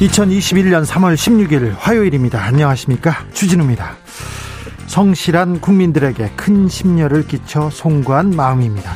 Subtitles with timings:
[0.00, 2.40] 2021년 3월 16일 화요일입니다.
[2.40, 3.16] 안녕하십니까?
[3.32, 3.96] 주진우입니다.
[4.86, 8.92] 성실한 국민들에게 큰 심려를 끼쳐 송구한 마음입니다.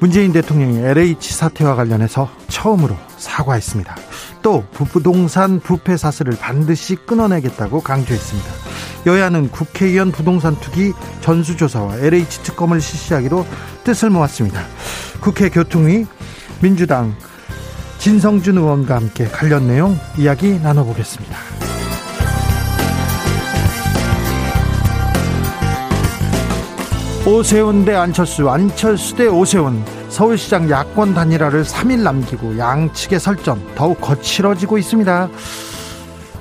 [0.00, 3.96] 문재인 대통령이 LH 사태와 관련해서 처음으로 사과했습니다.
[4.40, 8.50] 또 부동산 부패 사슬을 반드시 끊어내겠다고 강조했습니다.
[9.04, 13.46] 여야는 국회의원 부동산 투기 전수조사와 LH 특검을 실시하기로
[13.84, 14.62] 뜻을 모았습니다.
[15.20, 16.06] 국회 교통위
[16.62, 17.14] 민주당
[18.06, 21.36] 진성준 의원과 함께 관련 내용 이야기 나눠보겠습니다.
[27.26, 29.84] 오세훈 대 안철수, 안철수 대 오세훈.
[30.08, 35.28] 서울시장 야권 단일화를 3일 남기고 양측의 설전 더욱 거칠어지고 있습니다.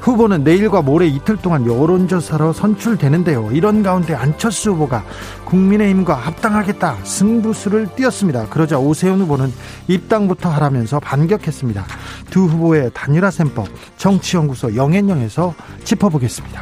[0.05, 3.49] 후보는 내일과 모레 이틀 동안 여론조사로 선출되는데요.
[3.53, 5.03] 이런 가운데 안철수 후보가
[5.45, 8.49] 국민의힘과 합당하겠다 승부수를 띄었습니다.
[8.49, 9.51] 그러자 오세훈 후보는
[9.87, 11.85] 입당부터 하라면서 반격했습니다.
[12.29, 13.67] 두 후보의 단일화 셈법
[13.97, 16.61] 정치연구소 영앤영에서 짚어보겠습니다.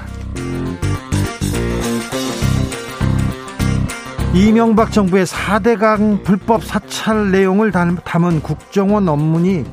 [4.33, 9.65] 이명박 정부의 4대강 불법 사찰 내용을 담은 국정원 업문이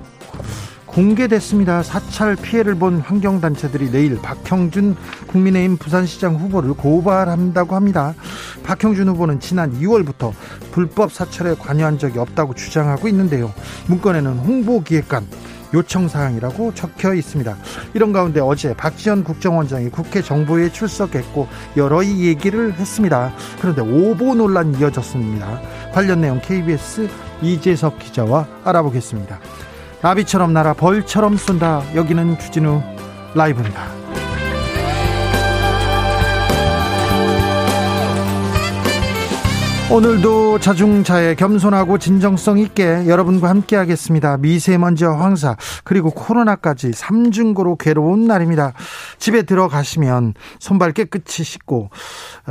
[0.92, 1.82] 공개됐습니다.
[1.82, 4.96] 사찰 피해를 본 환경단체들이 내일 박형준
[5.28, 8.14] 국민의힘 부산시장 후보를 고발한다고 합니다.
[8.64, 10.32] 박형준 후보는 지난 2월부터
[10.72, 13.52] 불법 사찰에 관여한 적이 없다고 주장하고 있는데요.
[13.86, 15.26] 문건에는 홍보기획관
[15.72, 17.56] 요청사항이라고 적혀 있습니다.
[17.94, 21.46] 이런 가운데 어제 박지원 국정원장이 국회 정보에 출석했고
[21.76, 23.32] 여러 얘기를 했습니다.
[23.60, 25.60] 그런데 오보 논란이 이어졌습니다.
[25.92, 27.08] 관련 내용 KBS
[27.42, 29.38] 이재석 기자와 알아보겠습니다.
[30.02, 31.82] 나비처럼 날아 벌처럼 쏜다.
[31.94, 32.82] 여기는 주진우
[33.34, 34.00] 라이브입니다.
[39.92, 44.36] 오늘도 자중자애 겸손하고 진정성 있게 여러분과 함께 하겠습니다.
[44.36, 48.72] 미세먼지와 황사 그리고 코로나까지 삼중고로 괴로운 날입니다.
[49.18, 51.90] 집에 들어가시면 손발 깨끗이 씻고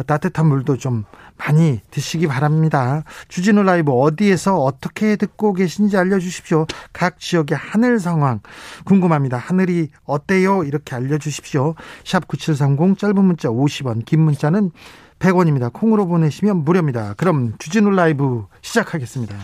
[0.06, 1.06] 따뜻한 물도 좀
[1.40, 3.04] 많이 드시기 바랍니다.
[3.30, 6.68] 주진우 라이브 어디에서 어떻게 듣고 계신지 알려주십시오.
[6.94, 8.42] 각 지역의 하늘 상황
[8.86, 9.38] 궁금합니다.
[9.38, 10.64] 하늘이 어때요?
[10.64, 11.76] 이렇게 알려주십시오.
[12.04, 14.72] 샵 9730 짧은 문자 50원 긴 문자는
[15.20, 15.72] 100원입니다.
[15.74, 17.14] 콩으로 보내시면 무료입니다.
[17.16, 19.36] 그럼 주진우 라이브 시작하겠습니다.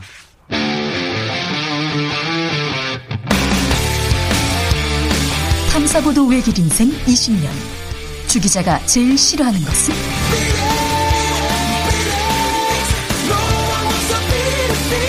[5.71, 7.49] 탐사보도 외길 인생 20년.
[8.27, 10.64] 주 기자가 제일 싫어하는 것은?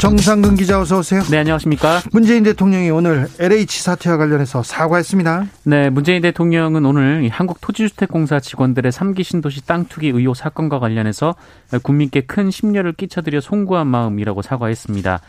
[0.00, 1.20] 정상근 기자 어서 오세요.
[1.30, 2.00] 네, 안녕하십니까?
[2.10, 5.44] 문재인 대통령이 오늘 LH 사태와 관련해서 사과했습니다.
[5.64, 11.34] 네, 문재인 대통령은 오늘 한국토지주택공사 직원들의 3기 신도시 땅 투기 의혹 사건과 관련해서
[11.82, 15.20] 국민께 큰 심려를 끼쳐드려 송구한 마음이라고 사과했습니다.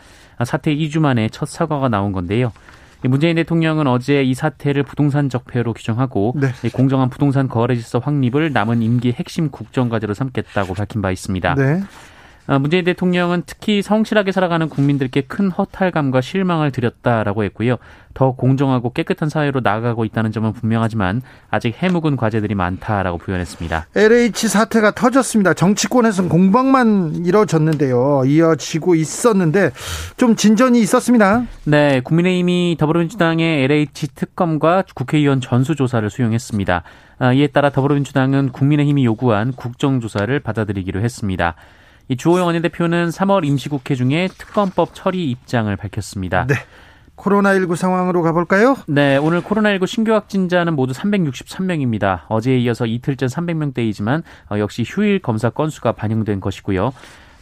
[0.46, 2.50] 사태 2주 만에 첫 사과가 나온 건데요.
[3.02, 6.50] 문재인 대통령은 어제 이 사태를 부동산 적폐로 규정하고 네.
[6.72, 11.56] 공정한 부동산 거래 질서 확립을 남은 임기 핵심 국정 과제로 삼겠다고 밝힌 바 있습니다.
[11.56, 11.82] 네.
[12.48, 17.76] 어, 문재인 대통령은 특히 성실하게 살아가는 국민들께 큰 허탈감과 실망을 드렸다라고 했고요.
[18.14, 23.86] 더 공정하고 깨끗한 사회로 나아가고 있다는 점은 분명하지만 아직 해묵은 과제들이 많다라고 표현했습니다.
[23.94, 25.54] LH 사태가 터졌습니다.
[25.54, 28.24] 정치권에서는 공방만 이뤄졌는데요.
[28.26, 29.70] 이어지고 있었는데
[30.16, 31.44] 좀 진전이 있었습니다.
[31.64, 36.82] 네, 국민의힘이 더불어민주당의 LH 특검과 국회의원 전수조사를 수용했습니다.
[37.18, 41.54] 아, 이에 따라 더불어민주당은 국민의힘이 요구한 국정조사를 받아들이기로 했습니다.
[42.08, 46.46] 이 주호영 원내대표는 3월 임시국회 중에 특검법 처리 입장을 밝혔습니다.
[46.46, 46.54] 네.
[47.16, 48.76] 코로나19 상황으로 가볼까요?
[48.86, 52.22] 네, 오늘 코로나19 신규 확진자는 모두 363명입니다.
[52.28, 56.92] 어제에 이어서 이틀 전 300명대이지만 어, 역시 휴일 검사 건수가 반영된 것이고요.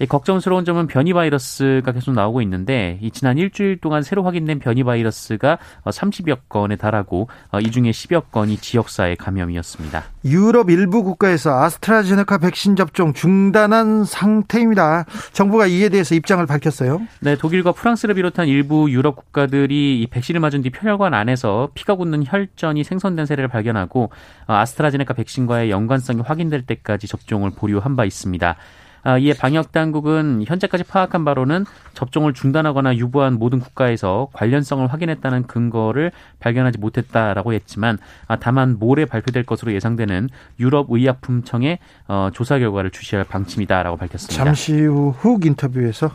[0.07, 5.59] 걱정스러운 점은 변이 바이러스가 계속 나오고 있는데 이 지난 일주일 동안 새로 확인된 변이 바이러스가
[5.85, 10.03] 30여 건에 달하고 어, 이 중에 10여 건이 지역사회 감염이었습니다.
[10.25, 15.05] 유럽 일부 국가에서 아스트라제네카 백신 접종 중단한 상태입니다.
[15.33, 17.01] 정부가 이에 대해서 입장을 밝혔어요.
[17.21, 22.25] 네, 독일과 프랑스를 비롯한 일부 유럽 국가들이 이 백신을 맞은 뒤 혈관 안에서 피가 굳는
[22.27, 24.11] 혈전이 생성된 사례를 발견하고
[24.47, 28.57] 어, 아스트라제네카 백신과의 연관성이 확인될 때까지 접종을 보류한 바 있습니다.
[29.03, 31.65] 아, 이에 방역 당국은 현재까지 파악한 바로는
[31.95, 39.45] 접종을 중단하거나 유보한 모든 국가에서 관련성을 확인했다는 근거를 발견하지 못했다라고 했지만 아, 다만 모레 발표될
[39.45, 44.45] 것으로 예상되는 유럽 의약품청의 어, 조사 결과를 주시할 방침이다라고 밝혔습니다.
[44.45, 46.11] 잠시 후 훅 인터뷰에서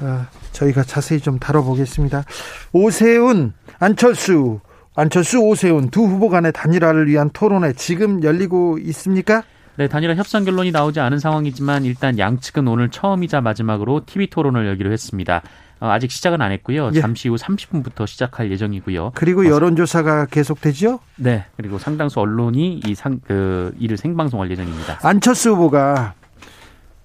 [0.00, 2.24] 어, 저희가 자세히 좀 다뤄보겠습니다.
[2.72, 4.60] 오세훈, 안철수,
[4.96, 9.42] 안철수, 오세훈 두 후보 간의 단일화를 위한 토론회 지금 열리고 있습니까?
[9.80, 14.92] 네, 단일화 협상 결론이 나오지 않은 상황이지만 일단 양측은 오늘 처음이자 마지막으로 TV 토론을 열기로
[14.92, 15.40] 했습니다.
[15.80, 16.90] 어, 아직 시작은 안 했고요.
[16.92, 17.00] 예.
[17.00, 19.12] 잠시 후 30분부터 시작할 예정이고요.
[19.14, 21.00] 그리고 여론조사가 계속되죠?
[21.16, 21.46] 네.
[21.56, 24.98] 그리고 상당수 언론이 이 상, 그, 이를 생방송할 예정입니다.
[25.02, 26.12] 안철수 후보가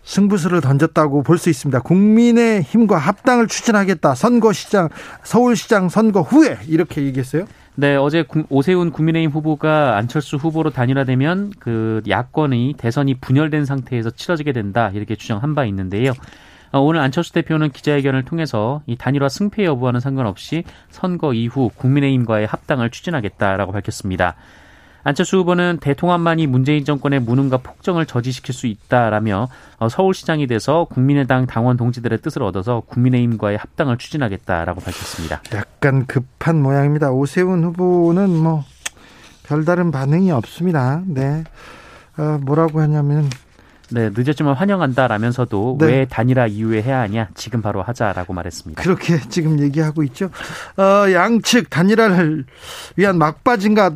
[0.04, 1.80] 승부수를 던졌다고 볼 수 있습니다.
[1.80, 4.16] 국민의 힘과 합당을 추진하겠다.
[4.16, 4.90] 선거시장,
[5.24, 7.46] 서울시장 선거 후에 이렇게 얘기했어요.
[7.78, 14.92] 네, 어제 오세훈 국민의힘 후보가 안철수 후보로 단일화되면 그 야권의 대선이 분열된 상태에서 치러지게 된다
[14.94, 16.14] 이렇게 주장한 바 있는데요.
[16.72, 22.92] 어, 오늘 안철수 대표는 기자회견을 통해서 이 단일화 승패 여부와는 상관없이 선거 이후 국민의힘과의 합당을
[22.92, 24.36] 추진하겠다라고 밝혔습니다.
[25.06, 29.48] 안철수 후보는 대통합만이 문재인 정권의 무능과 폭정을 저지시킬 수 있다라며
[29.78, 35.44] 어, 서울시장이 돼서 국민의당 당원 동지들의 뜻을 얻어서 국민의힘과의 합당을 추진하겠다라고 밝혔습니다.
[35.54, 37.12] 약간 급한 모양입니다.
[37.12, 38.64] 오세훈 후보는 뭐
[39.44, 41.04] 별다른 반응이 없습니다.
[41.06, 41.44] 네.
[42.18, 43.30] 어, 뭐라고 하냐면
[43.96, 45.86] 네, 늦었지만 환영한다 라면서도 네.
[45.86, 47.30] 왜 단일화 이후에 해야 하냐?
[47.34, 48.84] 지금 바로 하자라고 말했습니다.
[48.84, 50.30] 그렇게 지금 얘기하고 있죠.
[50.76, 52.44] 어, 양측 단일화를
[52.98, 53.92] 위한 막바진가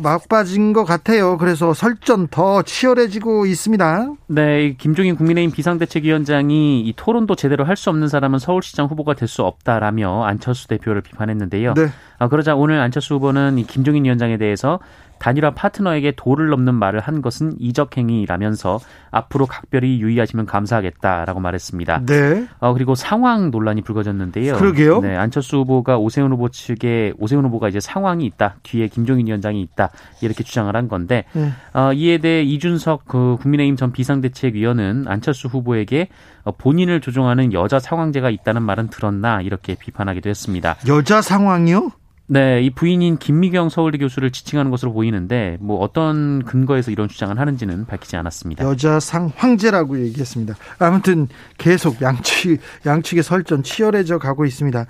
[0.00, 1.36] 막바진 것 같아요.
[1.36, 4.12] 그래서 설전 더 치열해지고 있습니다.
[4.28, 9.42] 네, 김종인 국민의힘 비상대책위원장이 이 토론도 제대로 할 수 없는 사람은 서울시장 후보가 될 수
[9.42, 11.74] 없다라며 안철수 대표를 비판했는데요.
[11.74, 11.88] 네.
[12.20, 14.78] 어, 그러자 오늘 안철수 후보는 이 김종인 위원장에 대해서
[15.20, 18.80] 단일화 파트너에게 도를 넘는 말을 한 것은 이적행위라면서
[19.10, 22.06] 앞으로 각별히 유의하시면 감사하겠다라고 말했습니다.
[22.06, 22.46] 네.
[22.58, 24.56] 어, 그리고 상황 논란이 불거졌는데요.
[24.56, 25.00] 그러게요.
[25.00, 29.90] 네, 안철수 후보가 오세훈 후보 측에 오세훈 후보가 이제 상황이 있다, 뒤에 김종인 위원장이 있다
[30.22, 31.52] 이렇게 주장을 한 건데 네.
[31.74, 36.08] 어, 이에 대해 이준석 그 국민의힘 전 비상대책위원은 안철수 후보에게
[36.44, 40.76] 어, 본인을 조종하는 여자 상황제가 있다는 말은 들었나 이렇게 비판하기도 했습니다.
[40.88, 41.90] 여자 상황이요?
[42.32, 47.86] 네, 이 부인인 김미경 서울대 교수를 지칭하는 것으로 보이는데 뭐 어떤 근거에서 이런 주장을 하는지는
[47.86, 48.64] 밝히지 않았습니다.
[48.64, 50.54] 여자 상 황제라고 얘기했습니다.
[50.78, 51.26] 아무튼
[51.58, 54.86] 계속 양측 양측의 설전 치열해져 가고 있습니다.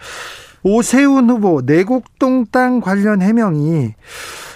[0.64, 3.94] 오세훈 후보 내곡동 땅 관련 해명이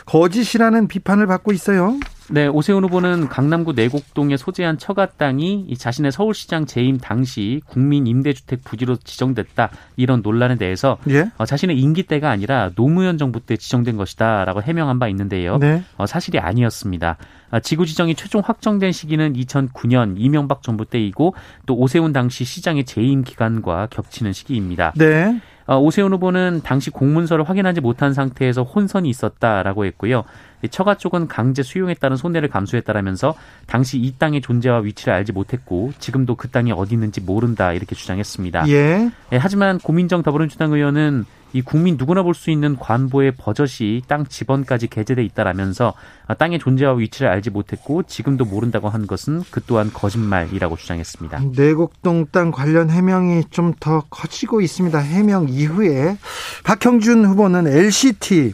[0.04, 1.96] 거짓이라는 비판을 받고 있어요.
[2.30, 8.96] 네, 오세훈 후보는 강남구 내곡동에 소재한 처가 땅이 자신의 서울시장 재임 당시 국민 임대주택 부지로
[8.96, 11.30] 지정됐다 이런 논란에 대해서 예?
[11.36, 15.58] 어, 자신의 임기 때가 아니라 노무현 정부 때 지정된 것이다라고 해명한 바 있는데요.
[15.58, 15.82] 네.
[15.96, 17.18] 어, 사실이 아니었습니다.
[17.50, 21.34] 어, 지구 지정이 최종 확정된 시기는 2009년 이명박 정부 때이고
[21.66, 24.92] 또 오세훈 당시 시장의 재임 기간과 겹치는 시기입니다.
[24.96, 25.40] 네.
[25.66, 30.24] 어, 오세훈 후보는 당시 공문서를 확인하지 못한 상태에서 혼선이 있었다라고 했고요.
[30.70, 33.34] 처가 쪽은 강제 수용에 따른 손해를 감수했다라면서
[33.66, 38.68] 당시 이 땅의 존재와 위치를 알지 못했고 지금도 그 땅이 어디 있는지 모른다 이렇게 주장했습니다.
[38.68, 39.10] 예.
[39.32, 41.24] 예, 하지만 고민정 더불어민주당 의원은
[41.54, 45.94] 이 국민 누구나 볼 수 있는 관보의 버젓이 땅 지번까지 게재돼 있다라면서
[46.36, 51.42] 땅의 존재와 위치를 알지 못했고 지금도 모른다고 한 것은 그 또한 거짓말이라고 주장했습니다.
[51.56, 54.98] 내곡동 땅 관련 해명이 좀 더 커지고 있습니다.
[54.98, 56.16] 해명 이후에
[56.64, 58.52] 박형준 후보는 LCT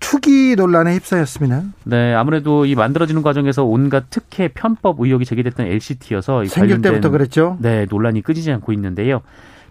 [0.00, 1.62] 투기 논란에 휩싸였습니다.
[1.84, 7.56] 네, 아무래도 이 만들어지는 과정에서 온갖 특혜 편법 의혹이 제기됐던 LCT여서 생길 때부터 그랬죠.
[7.60, 9.22] 네, 논란이 끄지지 않고 있는데요.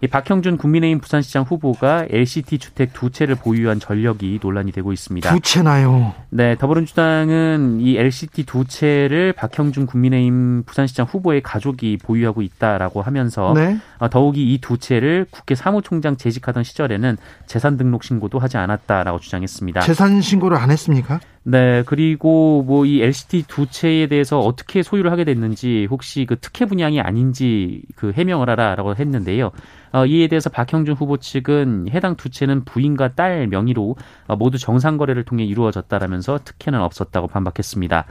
[0.02, 5.32] 이 박형준 국민의힘 부산시장 후보가 LCT 주택 두 채를 보유한 전력이 논란이 되고 있습니다.
[5.32, 6.12] 두 채나요?
[6.28, 13.78] 네, 더불어민주당은 이 LCT 두 채를 박형준 국민의힘 부산시장 후보의 가족이 보유하고 있다라고 하면서 네.
[13.98, 17.16] 어, 더욱이 이 두 채를 국회 사무총장 재직하던 시절에는
[17.46, 19.80] 재산 등록 신고도 하지 않았다라고 주장했습니다.
[19.82, 21.20] 재산 신고를 안 했습니까?
[21.44, 26.66] 네, 그리고 뭐 이 LCT 두 채에 대해서 어떻게 소유를 하게 됐는지 혹시 그 특혜
[26.66, 29.50] 분양이 아닌지 그 해명을 하라라고 했는데요.
[29.92, 33.96] 어, 이에 대해서 박형준 후보 측은 해당 두 채는 부인과 딸 명의로
[34.28, 38.06] 어, 모두 정상 거래를 통해 이루어졌다라면서 특혜는 없었다고 반박했습니다.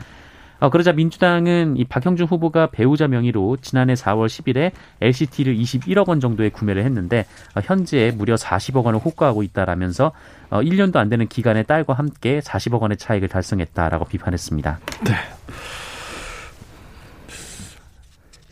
[0.62, 6.50] 어, 그러자 민주당은 이 박형준 후보가 배우자 명의로 지난해 4월 10일에 LCT를 21억 원 정도에
[6.50, 7.26] 구매를 했는데
[7.56, 10.12] 어, 현재 무려 40억 원을 호가하고 있다라면서
[10.52, 14.80] 어, 1년도 안 되는 기간에 딸과 함께 40억 원의 차익을 달성했다라고 비판했습니다.
[15.06, 15.16] 네.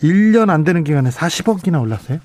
[0.01, 2.17] 1년 안 되는 기간에 40억이나 올랐어요?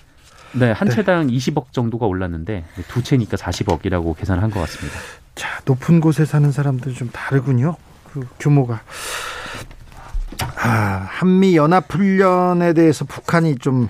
[0.53, 0.95] 네, 한 네.
[0.95, 4.99] 채당 20억 정도가 올랐는데 두 채니까 40억이라고 계산을 한것 같습니다.
[5.35, 7.77] 자, 높은 곳에 사는 사람들 좀 다르군요.
[8.13, 8.81] 그 규모가.
[10.67, 13.89] 아, 한미 연합 훈련에 대해서 북한이 좀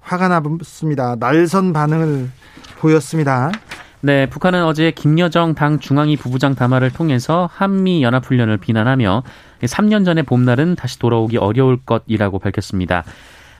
[0.00, 1.16] 화가 났습니다.
[1.20, 2.30] 날선 반응을
[2.78, 3.52] 보였습니다.
[4.00, 9.22] 네, 북한은 어제 김여정 당 중앙위 부부장 담화를 통해서 한미 연합 훈련을 비난하며
[9.62, 13.04] 3년 전의 봄날은 다시 돌아오기 어려울 것이라고 밝혔습니다.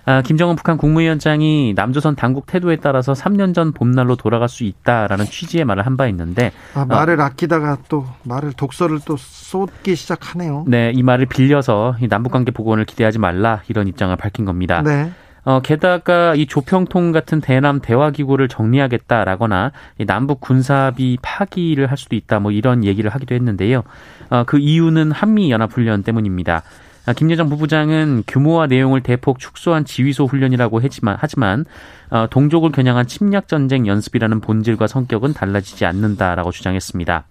[0.04, 5.64] 아, 김정은 북한 국무위원장이 남조선 당국 태도에 따라서 3년 전 봄날로 돌아갈 수 있다라는 취지의
[5.64, 10.64] 말을 한 바 있는데 아, 말을 어, 아끼다가 또 말을 독서를 또 쏟기 시작하네요.
[10.66, 14.80] 네, 이 말을 빌려서 이 남북관계 복원을 기대하지 말라 이런 입장을 밝힌 겁니다.
[14.82, 15.12] 네.
[15.44, 22.38] 어, 게다가 이 조평통 같은 대남 대화기구를 정리하겠다라거나 이 남북 군사비 파기를 할 수도 있다
[22.38, 23.82] 뭐 이런 얘기를 하기도 했는데요.
[24.30, 26.62] 어, 그 이유는 한미연합훈련 때문입니다.
[27.04, 31.64] 아, 김여정 부부장은 규모와 내용을 대폭 축소한 지휘소 훈련이라고 했지만 하지만
[32.10, 37.24] 어, 동족을 겨냥한 침략 전쟁 연습이라는 본질과 성격은 달라지지 않는다라고 주장했습니다.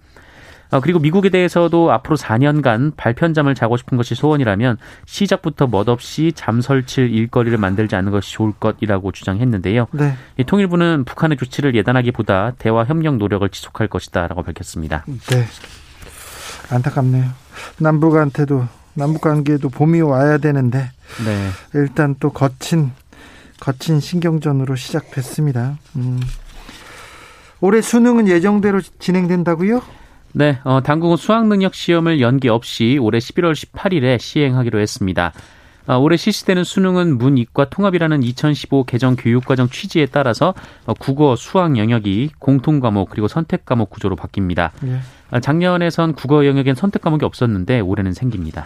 [0.72, 7.10] 어, 그리고 미국에 대해서도 앞으로 4년간 발편잠을 자고 싶은 것이 소원이라면 시작부터 멋없이 잠 설칠
[7.10, 9.88] 일거리를 만들지 않는 것이 좋을 것이라고 주장했는데요.
[9.92, 10.14] 네.
[10.38, 15.04] 이 통일부는 북한의 조치를 예단하기보다 대화 협력 노력을 지속할 것이다라고 밝혔습니다.
[15.06, 15.44] 네.
[16.70, 17.30] 안타깝네요.
[17.78, 20.90] 남북한테도 남북 관계도 봄이 와야 되는데
[21.24, 21.48] 네.
[21.74, 22.92] 일단 또 거친
[23.60, 25.78] 거친 신경전으로 시작됐습니다.
[25.96, 26.20] 음.
[27.60, 29.82] 올해 수능은 예정대로 진행된다고요?
[30.32, 35.32] 네, 어, 당국은 수학 능력 시험을 연기 없이 올해 11월 18일에 시행하기로 했습니다.
[35.86, 40.54] 어, 올해 실시되는 수능은 문이과 통합이라는 2015 개정 교육과정 취지에 따라서
[40.86, 44.70] 어, 국어, 수학 영역이 공통 과목 그리고 선택 과목 구조로 바뀝니다.
[44.86, 45.00] 예.
[45.32, 48.64] 어, 작년에선 국어 영역엔 선택 과목이 없었는데 올해는 생깁니다.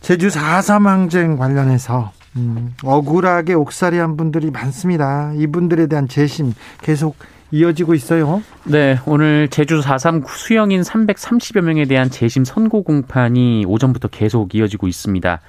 [0.00, 5.32] 제주 4.3 항쟁 관련해서 음, 억울하게 옥살이한 분들이 많습니다.
[5.36, 7.16] 이분들에 대한 재심 계속
[7.50, 8.42] 이어지고 있어요.
[8.64, 15.40] 네, 오늘 제주 4.3 수영인 330여 명에 대한 재심 선고 공판이 오전부터 계속 이어지고 있습니다.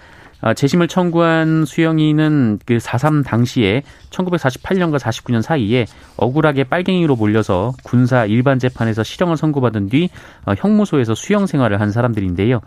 [0.43, 5.85] 아, 재심을 청구한 수영이는 그 4.3 당시에 1948년과 49년 사이에
[6.17, 10.09] 억울하게 빨갱이로 몰려서 군사 일반 재판에서 실형을 선고받은 뒤
[10.45, 12.59] 어, 형무소에서 수영 생활을 한 사람들인데요.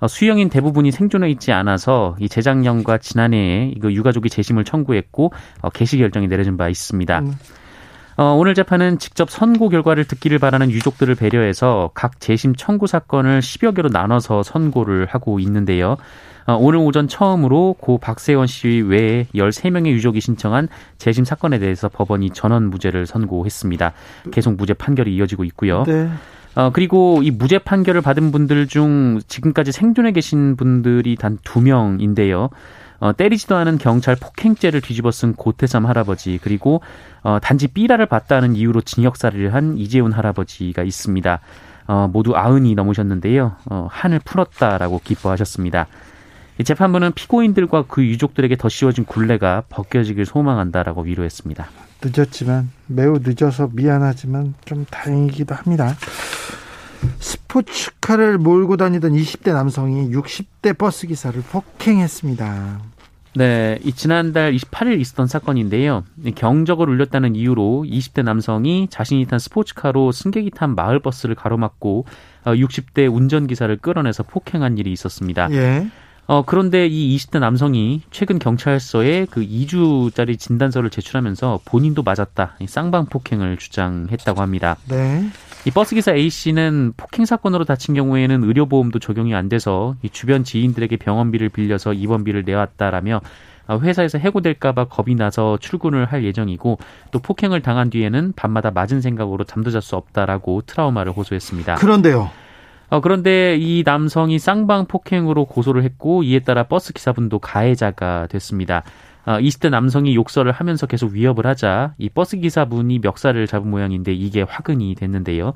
[0.00, 5.30] 어, 수영인 대부분이 생존해 있지 않아서 이 재작년과 지난해에 그 유가족이 재심을 청구했고
[5.60, 7.18] 어, 개시 결정이 내려진 바 있습니다.
[7.18, 7.34] 음.
[8.16, 13.76] 어, 오늘 재판은 직접 선고 결과를 듣기를 바라는 유족들을 배려해서 각 재심 청구 사건을 10여
[13.76, 15.96] 개로 나눠서 선고를 하고 있는데요.
[16.48, 22.30] 어, 오늘 오전 처음으로 고 박세원 씨 외에 13명의 유족이 신청한 재심 사건에 대해서 법원이
[22.30, 23.92] 전원 무죄를 선고했습니다.
[24.32, 25.84] 계속 무죄 판결이 이어지고 있고요.
[25.84, 26.08] 네.
[26.54, 32.48] 어, 그리고 이 무죄 판결을 받은 분들 중 지금까지 생존해 계신 분들이 단 두 명인데요.
[33.00, 36.80] 어, 때리지도 않은 경찰 폭행죄를 뒤집어 쓴 고태삼 할아버지 그리고
[37.22, 41.40] 어, 단지 삐라를 봤다는 이유로 징역살이를 한 이재훈 할아버지가 있습니다.
[41.88, 43.52] 어, 모두 아흔이 넘으셨는데요.
[43.70, 45.86] 어, 한을 풀었다라고 기뻐하셨습니다.
[46.58, 51.68] 이 재판부는 피고인들과 그 유족들에게 더 씌워진 굴레가 벗겨지길 소망한다라고 위로했습니다.
[52.02, 55.94] 늦었지만 매우 늦어서 미안하지만 좀 다행이기도 합니다.
[57.20, 62.80] 스포츠카를 몰고 다니던 20대 남성이 60대 버스 기사를 폭행했습니다.
[63.34, 66.02] 네, 이 지난달 28일 있었던 사건인데요.
[66.34, 72.06] 경적을 울렸다는 이유로 20대 남성이 자신이 탄 스포츠카로 승객이 탄 마을버스를 가로막고
[72.44, 75.48] 60대 어, 운전기사를 끌어내서 폭행한 일이 있었습니다.
[75.52, 75.86] 예.
[76.30, 82.56] 어, 그런데 이 20대 남성이 최근 경찰서에 그 2주짜리 진단서를 제출하면서 본인도 맞았다.
[82.66, 84.76] 쌍방 폭행을 주장했다고 합니다.
[84.90, 85.24] 네.
[85.64, 91.48] 이 버스기사 A씨는 폭행 사건으로 다친 경우에는 의료보험도 적용이 안 돼서 이 주변 지인들에게 병원비를
[91.48, 93.22] 빌려서 입원비를 내왔다라며
[93.68, 96.78] 어, 회사에서 해고될까봐 겁이 나서 출근을 할 예정이고
[97.10, 101.76] 또 폭행을 당한 뒤에는 밤마다 맞은 생각으로 잠도 잘 수 없다라고 트라우마를 호소했습니다.
[101.76, 102.30] 그런데요.
[102.90, 108.82] 어, 그런데 이 남성이 쌍방 폭행으로 고소를 했고 이에 따라 버스 기사분도 가해자가 됐습니다.
[109.26, 114.40] 어, 20대 남성이 욕설을 하면서 계속 위협을 하자 이 버스 기사분이 멱살을 잡은 모양인데 이게
[114.40, 115.48] 화근이 됐는데요.
[115.48, 115.54] 어,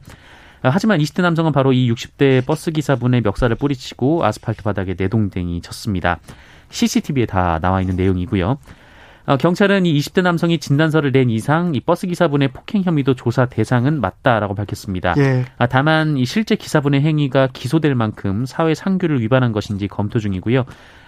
[0.63, 6.21] 하지만 20대 남성은 바로 이 60대 버스 기사분의 멱살을 뿌리치고 아스팔트 바닥에 내동댕이 쳤습니다.
[6.69, 8.59] CCTV에 다 나와 있는 내용이고요.
[9.25, 14.01] 어, 경찰은 이 20대 남성이 진단서를 낸 이상 이 버스 기사분의 폭행 혐의도 조사 대상은
[14.01, 15.15] 맞다라고 밝혔습니다.
[15.19, 15.45] 예.
[15.59, 20.65] 아, 다만 이 실제 기사분의 행위가 기소될 만큼 사회 상규를 위반한 것인지 검토 중이고요.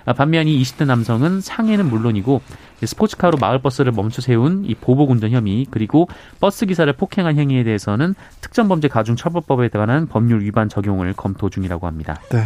[0.07, 2.43] 아, 반면 이 20대 남성은 상해는 물론이고
[2.85, 6.09] 스포츠카로 마을버스를 멈춰 세운 이 보복 운전 혐의 그리고
[6.41, 12.21] 버스 기사를 폭행한 행위에 대해서는 특정범죄 가중처벌법에 관한 법률 위반 적용을 검토 중이라고 합니다.
[12.31, 12.43] 네.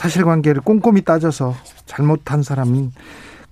[0.00, 1.54] 사실관계를 꼼꼼히 따져서
[1.84, 2.92] 잘못한 사람은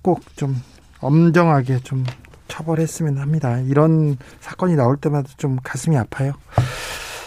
[0.01, 0.55] 꼭 좀
[0.99, 2.03] 엄정하게 좀
[2.47, 3.59] 처벌했으면 합니다.
[3.59, 6.33] 이런 사건이 나올 때마다 좀 가슴이 아파요.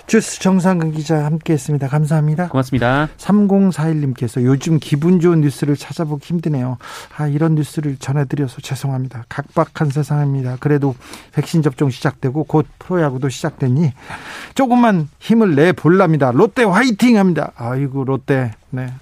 [0.08, 1.86] 주스 정상근 기자 함께했습니다.
[1.86, 2.48] 감사합니다.
[2.48, 3.08] 고맙습니다.
[3.16, 6.76] 3041님께서 요즘 기분 좋은 뉴스를 찾아보기 힘드네요.
[7.16, 9.24] 아 이런 뉴스를 전해드려서 죄송합니다.
[9.28, 10.56] 각박한 세상입니다.
[10.58, 10.96] 그래도
[11.32, 13.92] 백신 접종 시작되고 곧 프로야구도 시작되니
[14.56, 16.32] 조금만 힘을 내 볼랍니다.
[16.32, 17.52] 롯데 화이팅합니다.
[17.56, 18.92] 아이고 롯데 네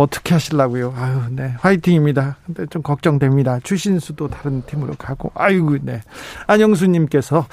[0.00, 0.94] 어떻게 하실라고요?
[0.96, 1.54] 아유, 네.
[1.58, 2.36] 화이팅입니다.
[2.46, 3.60] 근데 좀 걱정됩니다.
[3.62, 5.30] 추신수도 다른 팀으로 가고.
[5.34, 6.00] 아이고, 네.
[6.46, 7.46] 안영수 님께서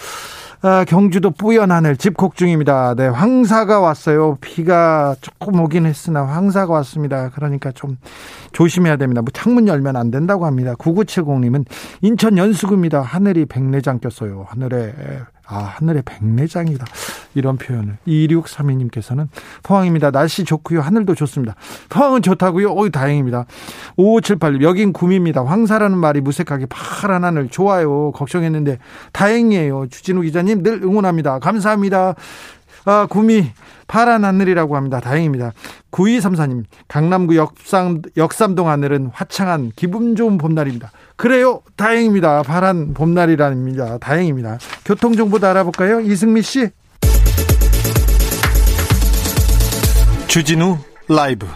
[0.61, 2.95] 아, 경주도 뿌연 하늘 집콕 중입니다.
[2.95, 4.37] 네, 황사가 왔어요.
[4.41, 7.29] 비가 조금 오긴 했으나 황사가 왔습니다.
[7.29, 7.97] 그러니까 좀
[8.53, 9.21] 조심해야 됩니다.
[9.21, 10.73] 뭐 창문 열면 안 된다고 합니다.
[10.75, 11.65] 9970님은
[12.01, 13.01] 인천 연수구입니다.
[13.01, 14.47] 하늘이 백내장 꼈어요.
[14.49, 14.93] 하늘에
[15.47, 16.85] 아, 하늘에 백내장이다.
[17.33, 17.97] 이런 표현을.
[18.07, 19.27] 2632님께서는
[19.63, 20.11] 포항입니다.
[20.11, 20.81] 날씨 좋고요.
[20.81, 21.55] 하늘도 좋습니다.
[21.89, 22.73] 포항은 좋다고요?
[22.73, 23.45] 어이, 다행입니다.
[23.97, 25.43] 5578님, 여긴 구미입니다.
[25.45, 28.11] 황사라는 말이 무색하게 파란 하늘 좋아요.
[28.11, 28.79] 걱정했는데
[29.13, 29.87] 다행이에요.
[29.89, 31.39] 주진우 기자님 늘 응원합니다.
[31.39, 32.15] 감사합니다.
[32.85, 33.51] 아, 구미
[33.87, 34.99] 파란 하늘이라고 합니다.
[34.99, 35.53] 다행입니다.
[35.91, 40.91] 9234님, 강남구 역삼, 역삼동 하늘은 화창한 기분 좋은 봄날입니다.
[41.17, 41.61] 그래요.
[41.75, 42.43] 다행입니다.
[42.43, 43.97] 파란 봄날이랍니다.
[43.97, 44.59] 다행입니다.
[44.85, 45.99] 교통정보도 알아볼까요?
[45.99, 46.69] 이승미 씨.
[50.27, 50.77] 주진우
[51.09, 51.47] 라이브.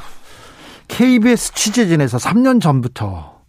[0.88, 3.40] KBS 취재진에서 3년 전부터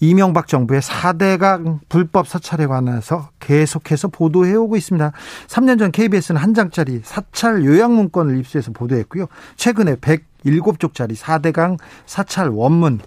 [0.00, 5.12] 이명박 정부의 4대강 불법 사찰에 관해서 계속해서 보도해오고 있습니다.
[5.46, 9.26] 3년 전 KBS는 한 장짜리 사찰 요약 문건을 입수해서 보도했고요.
[9.54, 12.98] 최근에 107쪽짜리 4대강 사찰 원문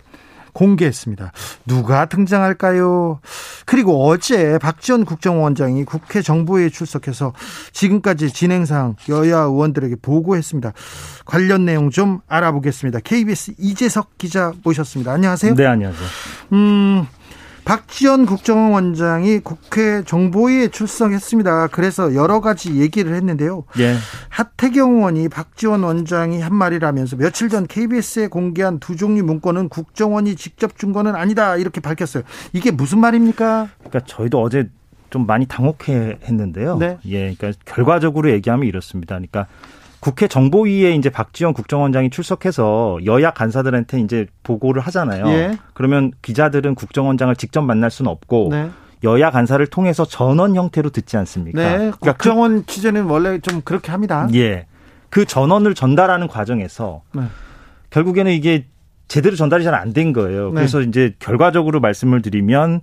[0.55, 1.31] 공개했습니다.
[1.67, 3.19] 누가 등장할까요?
[3.65, 7.33] 그리고 어제 박지원 국정원장이 국회 정보회에 출석해서
[7.73, 10.73] 지금까지 진행상 여야 의원들에게 보고했습니다.
[11.25, 12.99] 관련 내용 좀 알아보겠습니다.
[13.01, 15.11] KBS 이재석 기자 모셨습니다.
[15.11, 15.55] 안녕하세요.
[15.55, 16.07] 네, 안녕하세요.
[16.53, 17.05] 음,
[17.65, 21.67] 박지원 국정원장이 국회 정보위에 출석했습니다.
[21.67, 23.65] 그래서 여러 가지 얘기를 했는데요.
[23.79, 23.95] 예.
[24.35, 30.77] 하태경 의원이 박지원 원장이 한 말이라면서 며칠 전 KBS에 공개한 두 종류 문건은 국정원이 직접
[30.77, 32.23] 준 거는 아니다 이렇게 밝혔어요.
[32.51, 33.69] 이게 무슨 말입니까?
[33.77, 34.69] 그러니까 저희도 어제
[35.09, 36.77] 좀 많이 당혹해 했는데요.
[36.77, 36.97] 네.
[37.05, 39.15] 예, 그러니까 결과적으로 얘기하면 이렇습니다.
[39.15, 39.47] 그러니까
[40.01, 45.27] 국회 정보위에 이제 박지원 국정원장이 출석해서 여야 간사들한테 이제 보고를 하잖아요.
[45.29, 45.57] 예.
[45.73, 48.69] 그러면 기자들은 국정원장을 직접 만날 수는 없고 네.
[49.03, 51.59] 여야 간사를 통해서 전원 형태로 듣지 않습니까?
[51.61, 51.77] 네.
[51.77, 54.27] 그러니까 국정원 그, 취재는 원래 좀 그렇게 합니다.
[54.33, 54.65] 예.
[55.09, 57.23] 그 전원을 전달하는 과정에서 네.
[57.89, 58.65] 결국에는 이게
[59.07, 60.49] 제대로 전달이 잘 안 된 거예요.
[60.49, 60.55] 네.
[60.55, 62.81] 그래서 이제 결과적으로 말씀을 드리면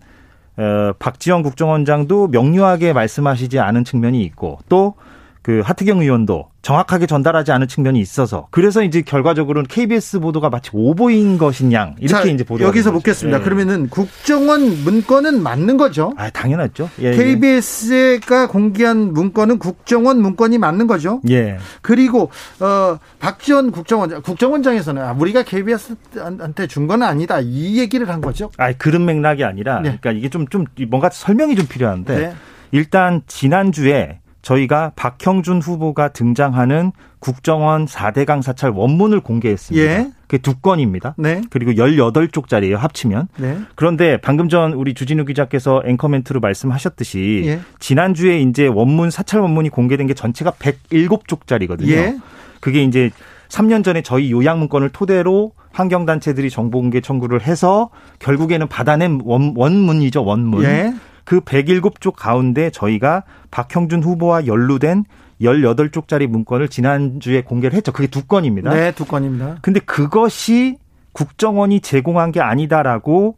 [0.56, 4.94] 어, 박지원 국정원장도 명료하게 말씀하시지 않은 측면이 있고 또
[5.42, 11.36] 그 하태경 의원도 정확하게 전달하지 않은 측면이 있어서 그래서 이제 결과적으로는 KBS 보도가 마치 오보인
[11.38, 13.40] 것이냐 이렇게 자, 이제 보도 여기서 묻겠습니다.
[13.40, 13.42] 예.
[13.42, 16.12] 그러면은 국정원 문건은 맞는 거죠?
[16.16, 16.88] 아 당연하죠.
[17.00, 18.46] 예, KBS가 예.
[18.46, 21.20] 공개한 문건은 국정원 문건이 맞는 거죠?
[21.28, 21.58] 예.
[21.80, 28.50] 그리고 어 박지원 국정원장 국정원장에서는 아, 우리가 KBS한테 준 건 아니다 이 얘기를 한 거죠?
[28.58, 29.96] 아 그런 맥락이 아니라 네.
[30.00, 32.34] 그러니까 이게 좀좀 좀 뭔가 설명이 좀 필요한데 네.
[32.72, 39.86] 일단 지난주에 저희가 박형준 후보가 등장하는 국정원 4대강 사찰 원문을 공개했습니다.
[39.86, 40.10] 예.
[40.26, 41.14] 그게 두 건입니다.
[41.16, 41.42] 네.
[41.50, 43.28] 그리고 18쪽짜리예요, 합치면.
[43.38, 43.58] 네.
[43.76, 47.60] 그런데 방금 전 우리 주진우 기자께서 앵커 멘트로 말씀하셨듯이 예.
[47.78, 51.90] 지난주에 이제 원문 사찰 원문이 공개된 게 전체가 107쪽짜리거든요.
[51.90, 52.18] 예.
[52.60, 53.10] 그게 이제
[53.48, 60.64] 3년 전에 저희 요약 문건을 토대로 환경단체들이 정보공개 청구를 해서 결국에는 받아낸 원, 원문이죠, 원문.
[60.64, 60.94] 예.
[61.24, 65.04] 그 107쪽 가운데 저희가 박형준 후보와 연루된
[65.40, 67.92] 18쪽짜리 문건을 지난주에 공개를 했죠.
[67.92, 68.72] 그게 두 건입니다.
[68.72, 69.58] 네, 두 건입니다.
[69.62, 70.78] 근데 그것이
[71.12, 73.36] 국정원이 제공한 게 아니다라고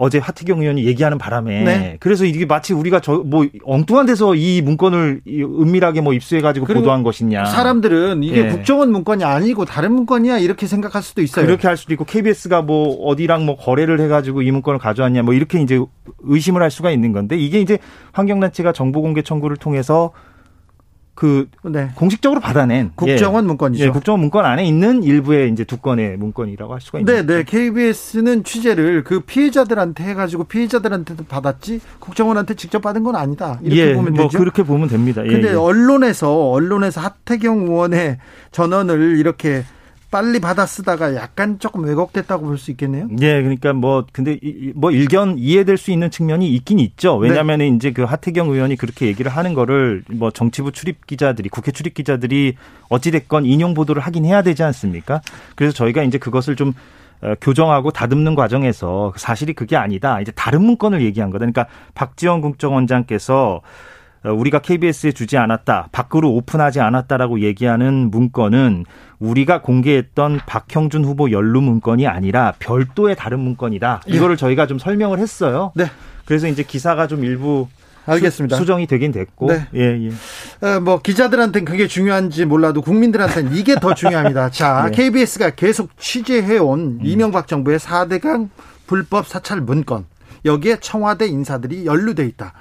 [0.00, 1.96] 어제 하태경 의원이 얘기하는 바람에 네.
[1.98, 7.02] 그래서 이게 마치 우리가 저 뭐 엉뚱한 데서 이 문건을 은밀하게 뭐 입수해 가지고 보도한
[7.02, 7.44] 것이냐.
[7.46, 8.48] 사람들은 이게 예.
[8.48, 11.44] 국정원 문건이 아니고 다른 문건이야 이렇게 생각할 수도 있어요.
[11.44, 15.34] 그렇게 할 수도 있고 KBS가 뭐 어디랑 뭐 거래를 해 가지고 이 문건을 가져왔냐 뭐
[15.34, 15.80] 이렇게 이제
[16.20, 17.78] 의심을 할 수가 있는 건데 이게 이제
[18.12, 20.12] 환경단체가 정보 공개 청구를 통해서
[21.18, 21.90] 그 네.
[21.96, 23.48] 공식적으로 받아낸 국정원 예.
[23.48, 23.84] 문건이죠.
[23.86, 27.42] 예, 국정원 문건 안에 있는 일부의 이제 두 건의 문건이라고 할 수가 있는 네, 네.
[27.42, 33.58] KBS는 취재를 그 피해자들한테 해가지고 피해자들한테도 받았지 국정원한테 직접 받은 건 아니다.
[33.64, 34.38] 이렇게 예, 보면 뭐 되죠.
[34.38, 35.24] 그렇게 보면 됩니다.
[35.26, 35.54] 예, 근데 예.
[35.54, 38.18] 언론에서 언론에서 하태경 의원의
[38.52, 39.64] 전원을 이렇게
[40.10, 43.08] 빨리 받아 쓰다가 약간 조금 왜곡됐다고 볼 수 있겠네요.
[43.20, 44.38] 예, 그러니까 뭐 근데
[44.74, 47.16] 뭐 일견 이해될 수 있는 측면이 있긴 있죠.
[47.16, 47.68] 왜냐하면 네.
[47.68, 52.54] 이제 그 하태경 의원이 그렇게 얘기를 하는 거를 뭐 정치부 출입 기자들이 국회 출입 기자들이
[52.88, 55.20] 어찌 됐건 인용 보도를 하긴 해야 되지 않습니까?
[55.54, 56.72] 그래서 저희가 이제 그것을 좀
[57.20, 60.20] 어, 교정하고 다듬는 과정에서 사실이 그게 아니다.
[60.20, 61.40] 이제 다른 문건을 얘기한 거다.
[61.40, 63.60] 그러니까 박지원 국정원장께서 어,
[64.24, 68.84] 우리가 KBS에 주지 않았다, 밖으로 오픈하지 않았다라고 얘기하는 문건은
[69.18, 74.02] 우리가 공개했던 박형준 후보 연루 문건이 아니라 별도의 다른 문건이다.
[74.08, 74.14] 예.
[74.14, 75.72] 이거를 저희가 좀 설명을 했어요.
[75.74, 75.86] 네.
[76.24, 77.68] 그래서 이제 기사가 좀 일부
[78.06, 78.56] 알겠습니다.
[78.56, 79.48] 수, 정이 되긴 됐고.
[79.48, 79.66] 네.
[79.74, 80.66] 예, 예.
[80.66, 84.48] 어, 뭐 기자들한테는 그게 중요한지 몰라도 국민들한테는 이게 더 중요합니다.
[84.50, 84.96] 자, 네.
[84.96, 87.00] KBS가 계속 취재해 온 음.
[87.02, 88.48] 이명박 정부의 4대강
[88.86, 90.06] 불법 사찰 문건.
[90.44, 92.54] 여기에 청와대 인사들이 연루돼 있다.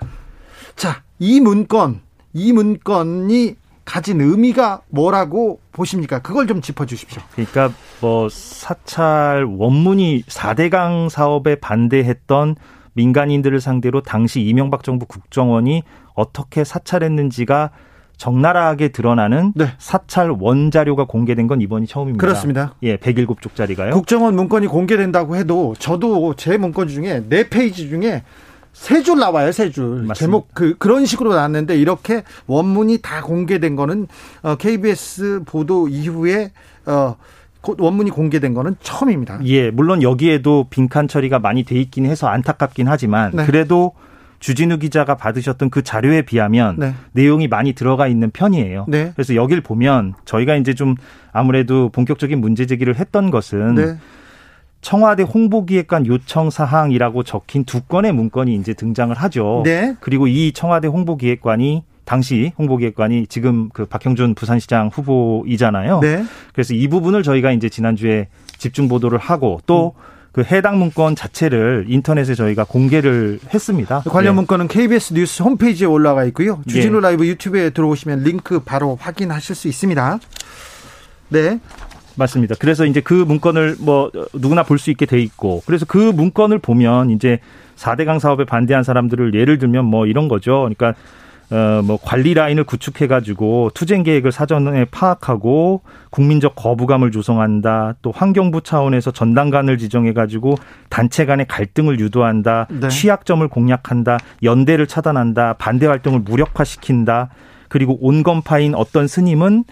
[0.77, 2.01] 자, 이 문건,
[2.33, 6.19] 이 문건이 가진 의미가 뭐라고 보십니까?
[6.19, 7.21] 그걸 좀 짚어 주십시오.
[7.31, 12.55] 그러니까 뭐 사찰 원문이 4대강 사업에 반대했던
[12.93, 17.71] 민간인들을 상대로 당시 이명박 정부 국정원이 어떻게 사찰했는지가
[18.17, 19.67] 적나라하게 드러나는 네.
[19.77, 22.21] 사찰 원자료가 공개된 건 이번이 처음입니다.
[22.21, 22.73] 그렇습니다.
[22.83, 23.93] 예, 107쪽짜리가요.
[23.93, 28.23] 국정원 문건이 공개된다고 해도 저도 제 문건 중에 네 페이지 중에
[28.77, 30.07] 세 줄 나와요, 세 줄.
[30.13, 34.07] 제목 그 그런 식으로 나왔는데 이렇게 원문이 다 공개된 거는
[34.43, 36.51] 어, KBS 보도 이후에
[36.85, 37.15] 어
[37.77, 39.39] 원문이 공개된 거는 처음입니다.
[39.45, 43.45] 예, 물론 여기에도 빈칸 처리가 많이 돼 있긴 해서 안타깝긴 하지만 네.
[43.45, 43.93] 그래도
[44.39, 46.93] 주진우 기자가 받으셨던 그 자료에 비하면 네.
[47.13, 48.85] 내용이 많이 들어가 있는 편이에요.
[48.87, 49.11] 네.
[49.15, 50.95] 그래서 여길 보면 저희가 이제 좀
[51.33, 53.97] 아무래도 본격적인 문제 제기를 했던 것은 네.
[54.81, 59.61] 청와대 홍보기획관 요청 사항이라고 적힌 두 건의 문건이 이제 등장을 하죠.
[59.65, 59.95] 네.
[59.99, 65.99] 그리고 이 청와대 홍보기획관이 당시 홍보기획관이 지금 그 박형준 부산시장 후보이잖아요.
[65.99, 66.23] 네.
[66.53, 72.63] 그래서 이 부분을 저희가 이제 지난주에 집중 보도를 하고 또그 해당 문건 자체를 인터넷에 저희가
[72.63, 74.03] 공개를 했습니다.
[74.09, 74.35] 관련 네.
[74.37, 76.61] 문건은 KBS 뉴스 홈페이지에 올라가 있고요.
[76.65, 77.09] 주진우 네.
[77.09, 80.19] 라이브 유튜브에 들어오시면 링크 바로 확인하실 수 있습니다.
[81.29, 81.59] 네.
[82.17, 82.55] 맞습니다.
[82.59, 87.09] 그래서 이제 그 문건을 뭐 누구나 볼 수 있게 돼 있고 그래서 그 문건을 보면
[87.11, 87.39] 이제
[87.77, 90.67] 4대강 사업에 반대한 사람들을 예를 들면 뭐 이런 거죠.
[90.69, 90.93] 그러니까
[91.49, 97.95] 어, 뭐 관리 라인을 구축해 가지고 투쟁 계획을 사전에 파악하고 국민적 거부감을 조성한다.
[98.01, 100.55] 또 환경부 차원에서 전당관을 지정해 가지고
[100.89, 102.67] 단체 간의 갈등을 유도한다.
[102.69, 102.89] 네.
[102.89, 104.17] 취약점을 공략한다.
[104.43, 105.53] 연대를 차단한다.
[105.53, 107.29] 반대 활동을 무력화시킨다.
[107.69, 109.63] 그리고 온건파인 어떤 스님은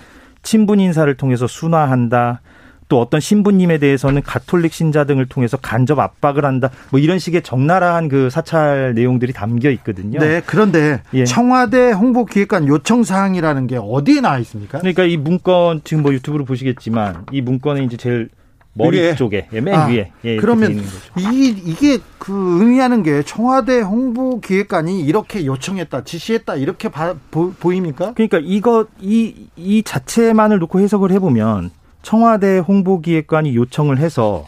[0.45, 2.41] 친분 인사를 통해서 순화한다.
[2.87, 6.69] 또 어떤 신부님에 대해서는 가톨릭 신자 등을 통해서 간접 압박을 한다.
[6.91, 10.19] 뭐 이런 식의 적나라한 그 사찰 내용들이 담겨 있거든요.
[10.19, 10.41] 네.
[10.45, 11.25] 그런데 예.
[11.25, 14.77] 청와대 홍보기획관 요청 사항이라는 게 어디에 나와 있습니까?
[14.79, 18.29] 그러니까 이 문건 지금 뭐 유튜브로 보시겠지만 이 문건에 이제 제일
[18.77, 19.15] 머리 위에.
[19.15, 20.83] 쪽에 예, 맨 아, 위에 예, 그러면
[21.17, 28.13] 이 이게 그 의미하는 게 청와대 홍보기획관이 이렇게 요청했다 지시했다 이렇게 봐, 보, 보입니까?
[28.13, 34.45] 그러니까 이거 이이 자체만을 놓고 해석을 해보면 청와대 홍보기획관이 요청을 해서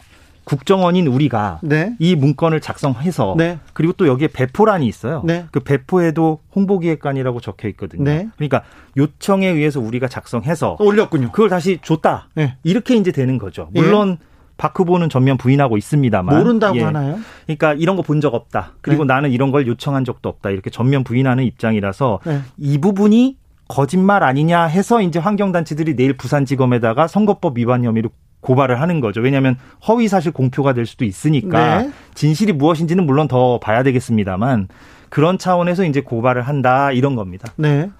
[0.48, 1.94] 국정원인 우리가 네.
[1.98, 3.58] 이 문건을 작성해서 네.
[3.74, 5.22] 그리고 또 여기에 배포란이 있어요.
[5.26, 5.44] 네.
[5.52, 8.02] 그 배포에도 홍보기획관이라고 적혀 있거든요.
[8.04, 8.28] 네.
[8.36, 8.62] 그러니까
[8.96, 11.32] 요청에 의해서 우리가 작성해서 올렸군요.
[11.32, 12.28] 그걸 다시 줬다.
[12.34, 12.56] 네.
[12.64, 13.68] 이렇게 이제 되는 거죠.
[13.74, 14.26] 물론 예.
[14.56, 16.82] 박 후보는 전면 부인하고 있습니다만 모른다고 예.
[16.82, 17.18] 하나요?
[17.44, 18.72] 그러니까 이런 거 본 적 없다.
[18.80, 19.12] 그리고 네.
[19.12, 20.48] 나는 이런 걸 요청한 적도 없다.
[20.48, 22.40] 이렇게 전면 부인하는 입장이라서 네.
[22.56, 23.36] 이 부분이
[23.68, 28.08] 거짓말 아니냐 해서 이제 환경단체들이 내일 부산지검에다가 선거법 위반 혐의로
[28.40, 29.20] 고발을 하는 거죠.
[29.20, 31.92] 왜냐하면 허위 사실 공표가 될 수도 있으니까 네.
[32.14, 34.68] 진실이 무엇인지는 물론 더 봐야 되겠습니다만
[35.08, 37.52] 그런 차원에서 이제 고발을 한다 이런 겁니다.
[37.56, 37.90] 네.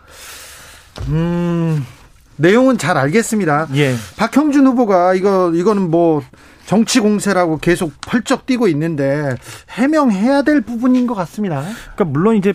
[1.09, 1.85] 음.
[2.37, 3.69] 내용은 잘 알겠습니다.
[3.75, 3.95] 예.
[4.17, 6.23] 박형준 후보가 이거 이거는 뭐
[6.67, 9.35] 정치 공세라고 계속 펄쩍 뛰고 있는데
[9.71, 11.63] 해명해야 될 부분인 것 같습니다.
[11.95, 12.53] 그러니까 물론 이제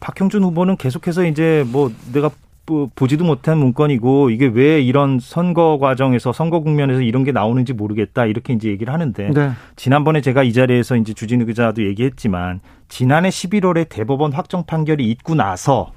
[0.00, 2.30] 박형준 후보는 계속해서 이제 뭐 내가
[2.66, 8.52] 보지도 못한 문건이고 이게 왜 이런 선거 과정에서 선거 국면에서 이런 게 나오는지 모르겠다 이렇게
[8.52, 9.50] 이제 얘기를 하는데 네.
[9.76, 15.92] 지난번에 제가 이 자리에서 이제 주진우 기자도 얘기했지만 지난해 11월에 대법원 확정 판결이 있고 나서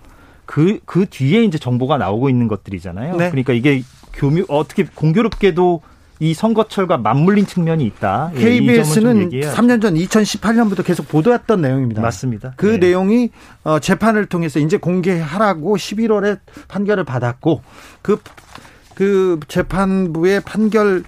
[0.46, 3.16] 그, 그 뒤에 이제 정보가 나오고 있는 것들이잖아요.
[3.18, 3.30] 네.
[3.30, 3.82] 그러니까 이게
[4.14, 5.82] 교묘, 어떻게 공교롭게도
[6.20, 8.32] 이 선거철과 맞물린 측면이 있다.
[8.36, 12.02] KBS는 예, 3년 전 2018년부터 계속 보도했던 내용입니다.
[12.02, 12.54] 맞습니다.
[12.56, 12.78] 그 네.
[12.78, 13.32] 내용이
[13.64, 17.62] 어, 재판을 통해서 이제 공개하라고 11월에 판결을 받았고
[18.02, 18.22] 그,
[18.94, 21.04] 그 재판부의 판결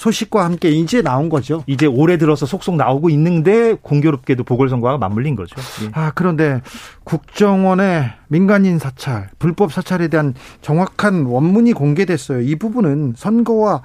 [0.00, 1.62] 소식과 함께 이제 나온 거죠.
[1.66, 5.56] 이제 올해 들어서 속속 나오고 있는데 공교롭게도 보궐선거와 맞물린 거죠.
[5.84, 5.90] 예.
[5.92, 6.62] 아 그런데
[7.04, 10.32] 국정원의 민간인 사찰, 불법 사찰에 대한
[10.62, 12.40] 정확한 원문이 공개됐어요.
[12.40, 13.82] 이 부분은 선거와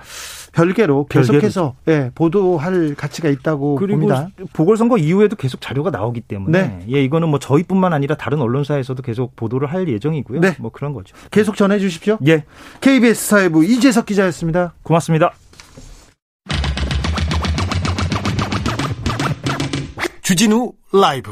[0.55, 4.29] 별개로 계속해서 예, 보도할 가치가 있다고 그리고 봅니다.
[4.53, 6.85] 보궐선거 이후에도 계속 자료가 나오기 때문에 네.
[6.93, 10.39] 예, 이거는 뭐 저희뿐만 아니라 다른 언론사에서도 계속 보도를 할 예정이고요.
[10.39, 10.55] 네.
[10.59, 11.13] 뭐 그런 거죠.
[11.29, 12.17] 계속 전해 주십시오.
[12.27, 12.45] 예.
[12.79, 14.73] KBS 사회부 이재석 기자였습니다.
[14.81, 15.33] 고맙습니다.
[20.21, 21.31] 주진우 라이브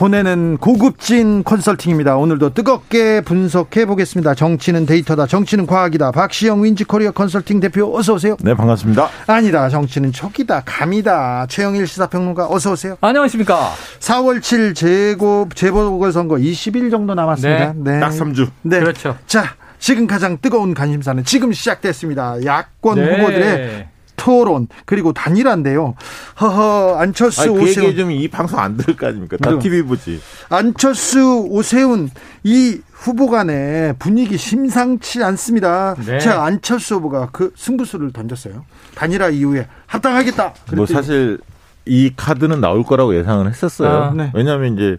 [0.00, 2.16] 보내는 고급진 컨설팅입니다.
[2.16, 4.34] 오늘도 뜨겁게 분석해 보겠습니다.
[4.34, 5.26] 정치는 데이터다.
[5.26, 6.12] 정치는 과학이다.
[6.12, 8.34] 박시영 윈지코리아 컨설팅 대표 어서 오세요.
[8.40, 9.10] 네, 반갑습니다.
[9.26, 9.68] 아니다.
[9.68, 10.62] 정치는 촉이다.
[10.64, 11.48] 감이다.
[11.50, 12.96] 최영일 시사평론가 어서 오세요.
[13.02, 13.72] 안녕하십니까.
[13.98, 17.74] 4월 7일 재고 재보궐선거 20일 정도 남았습니다.
[17.74, 17.92] 네.
[17.92, 18.00] 네.
[18.00, 18.48] 딱 3주.
[18.62, 18.80] 네.
[18.80, 19.18] 그렇죠.
[19.26, 22.42] 자, 지금 가장 뜨거운 관심사는 지금 시작됐습니다.
[22.42, 23.16] 야권 네.
[23.18, 23.88] 후보들의
[24.20, 25.94] 토론 그리고 단일화인데요.
[26.38, 29.38] 허허 안철수 아니, 그 오세훈 좀이 방송 안 들을 거 아닙니까?
[29.38, 30.20] 다 TV 보지.
[30.50, 32.10] 안철수 오세훈
[32.44, 35.94] 이 후보 간의 분위기 심상치 않습니다.
[36.04, 36.18] 네.
[36.18, 38.66] 자 안철수 후보가 그 승부수를 던졌어요.
[38.94, 40.52] 단일화 이후에 합당하겠다.
[40.76, 41.38] 뭐 사실
[41.86, 43.90] 이 카드는 나올 거라고 예상을 했었어요.
[43.90, 44.30] 아, 네.
[44.34, 44.98] 왜냐하면 이제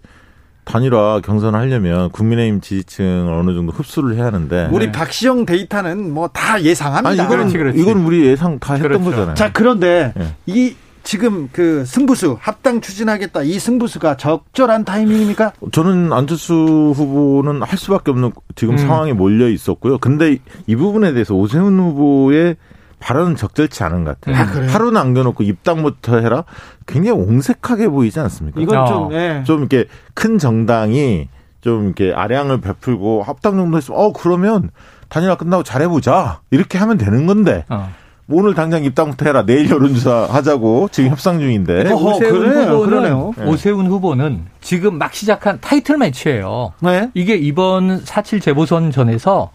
[0.64, 4.92] 단일화 경선을 하려면 국민의힘 지지층을 어느 정도 흡수를 해야 하는데 우리 네.
[4.92, 7.10] 박시영 데이터는 뭐 다 예상합니다.
[7.10, 7.80] 아니, 이거는 그렇지, 그렇지.
[7.80, 9.06] 이건 우리 예상 다 했던 그렇죠.
[9.06, 9.36] 거잖아요.
[9.36, 10.36] 자 그런데 네.
[10.46, 15.54] 이 지금 그 승부수 합당 추진하겠다 이 승부수가 적절한 타이밍입니까?
[15.72, 18.78] 저는 안철수 후보는 할 수밖에 없는 지금 음.
[18.78, 19.98] 상황에 몰려 있었고요.
[19.98, 22.56] 근데 이 부분에 대해서 오세훈 후보의
[23.02, 24.36] 발언은 적절치 않은 것 같아요.
[24.42, 26.46] 아, 하루 남겨놓고 입당부터 해라.
[26.86, 28.62] 굉장히 옹색하게 보이지 않습니까?
[28.62, 29.44] 이건 좀, 네.
[29.44, 31.28] 좀 이렇게 큰 정당이
[31.62, 34.70] 좀 이렇게 아량을 베풀고 합당 정도 했으면, 어, 그러면
[35.10, 36.40] 단일화 끝나고 잘해보자.
[36.52, 37.66] 이렇게 하면 되는 건데.
[37.70, 37.92] 어.
[38.34, 39.46] 오늘 당장 입당부터 해라.
[39.46, 41.92] 내일 여론조사 하자고 지금 협상 중인데.
[41.92, 43.34] 어허, 오세훈 그래요, 후보는 그러네요.
[43.46, 46.72] 오세훈 후보는 지금 막 시작한 타이틀 매치예요.
[46.82, 47.10] 네?
[47.14, 49.52] 이게 이번 4.7 재보선 전에서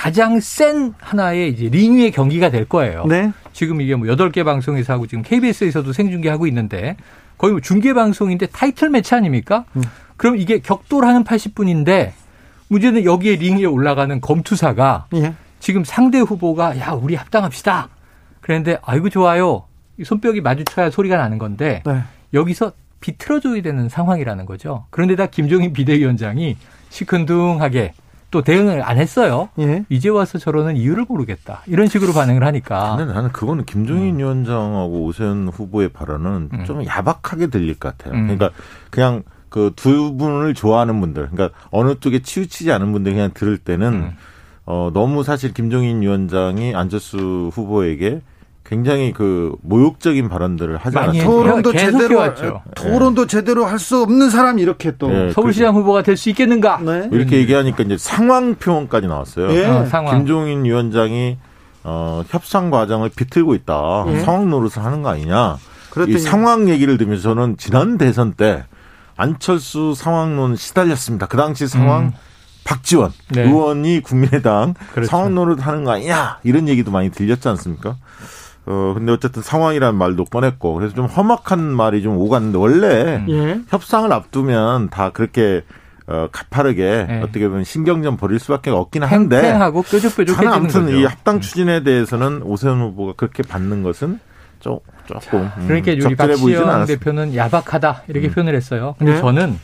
[0.00, 3.04] 가장 센 하나의 이제 링 위의 경기가 될 거예요.
[3.04, 3.32] 네.
[3.52, 6.96] 지금 이게 뭐 8개 방송에서 하고 지금 KBS에서도 생중계하고 있는데
[7.36, 9.66] 거의 뭐 중계 방송인데 타이틀 매치 아닙니까?
[9.76, 9.82] 음.
[10.16, 12.12] 그럼 이게 격돌하는 80분인데
[12.68, 15.34] 문제는 여기에 링 위에 올라가는 검투사가 예.
[15.58, 17.90] 지금 상대 후보가 야, 우리 합당합시다.
[18.40, 19.64] 그런데 아이고 좋아요.
[20.02, 22.00] 손뼉이 마주쳐야 소리가 나는 건데 네.
[22.32, 24.86] 여기서 비틀어줘야 되는 상황이라는 거죠.
[24.88, 26.56] 그런데다 김종인 비대위원장이
[26.88, 27.92] 시큰둥하게
[28.30, 29.48] 또 대응을 안 했어요.
[29.58, 29.84] 예.
[29.88, 31.62] 이제 와서 저러는 이유를 모르겠다.
[31.66, 32.96] 이런 식으로 반응을 하니까.
[32.96, 34.18] 근데 나는 그거는 김종인 음.
[34.18, 36.64] 위원장하고 오세훈 후보의 발언은 음.
[36.64, 38.14] 좀 야박하게 들릴 것 같아요.
[38.18, 38.26] 음.
[38.26, 38.50] 그러니까
[38.90, 43.92] 그냥 그 두 분을 좋아하는 분들, 그러니까 어느 쪽에 치우치지 않은 분들 그냥 들을 때는
[43.92, 44.16] 음.
[44.64, 48.20] 어 너무 사실 김종인 위원장이 안철수 후보에게
[48.70, 51.28] 굉장히 그 모욕적인 발언들을 하지 않았습니까?
[51.28, 52.62] 토론도 제대로 해왔죠.
[52.76, 56.78] 토론도 제대로 할 수 없는 사람이 이렇게 또 네, 서울시장 그, 후보가 될 수 있겠는가?
[56.80, 57.08] 네.
[57.10, 59.48] 이렇게 얘기하니까 이제 상황 표현까지 나왔어요.
[59.48, 59.64] 네.
[59.66, 60.18] 어, 상황.
[60.18, 61.36] 김종인 위원장이
[61.82, 64.04] 어, 협상 과정을 비틀고 있다.
[64.08, 64.18] 예.
[64.20, 65.56] 상황 노릇을 하는 거 아니냐?
[65.90, 66.16] 그랬더니.
[66.16, 68.64] 이 상황 얘기를 들으면서 저는 지난 대선 때
[69.16, 71.26] 안철수 상황론 시달렸습니다.
[71.26, 72.12] 그 당시 상황 음.
[72.64, 73.42] 박지원 네.
[73.42, 75.10] 의원이 국민의당 그렇죠.
[75.10, 76.38] 상황 노릇 하는 거 아니냐?
[76.44, 77.96] 이런 얘기도 많이 들렸지 않습니까?
[78.70, 83.60] 어, 근데 어쨌든 상황이라는 말도 꺼냈고, 그래서 좀 험악한 말이 좀 오갔는데, 원래 예.
[83.68, 85.62] 협상을 앞두면 다 그렇게
[86.06, 87.20] 어, 가파르게 네.
[87.22, 89.40] 어떻게 보면 신경전 벌일 수밖에 없긴 한데.
[89.40, 90.96] 팽팽하고 뾰족뾰족해지는 아무튼 거죠.
[90.96, 94.18] 이 합당 추진에 대해서는 오세훈 후보가 그렇게 받는 것은
[94.58, 98.32] 좀 조금 자, 그러니까 음, 우리 박시영 대표는 야박하다 이렇게 음.
[98.32, 98.94] 표현을 했어요.
[98.98, 99.20] 근데 네?
[99.20, 99.58] 저는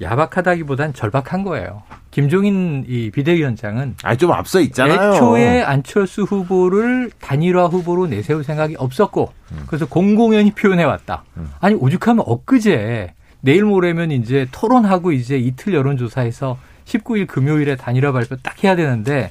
[0.00, 1.82] 야박하다기보단 절박한 거예요.
[2.10, 5.14] 김종인 이 비대위원장은 아니 좀 앞서 있잖아요.
[5.14, 9.64] 애초에 안철수 후보를 단일화 후보로 내세울 생각이 없었고 음.
[9.66, 11.24] 그래서 공공연히 표현해 왔다.
[11.36, 11.50] 음.
[11.60, 18.64] 아니 오죽하면 엊그제 내일 모레면 이제 토론하고 이제 이틀 여론조사에서 19일 금요일에 단일화 발표 딱
[18.64, 19.30] 해야 되는데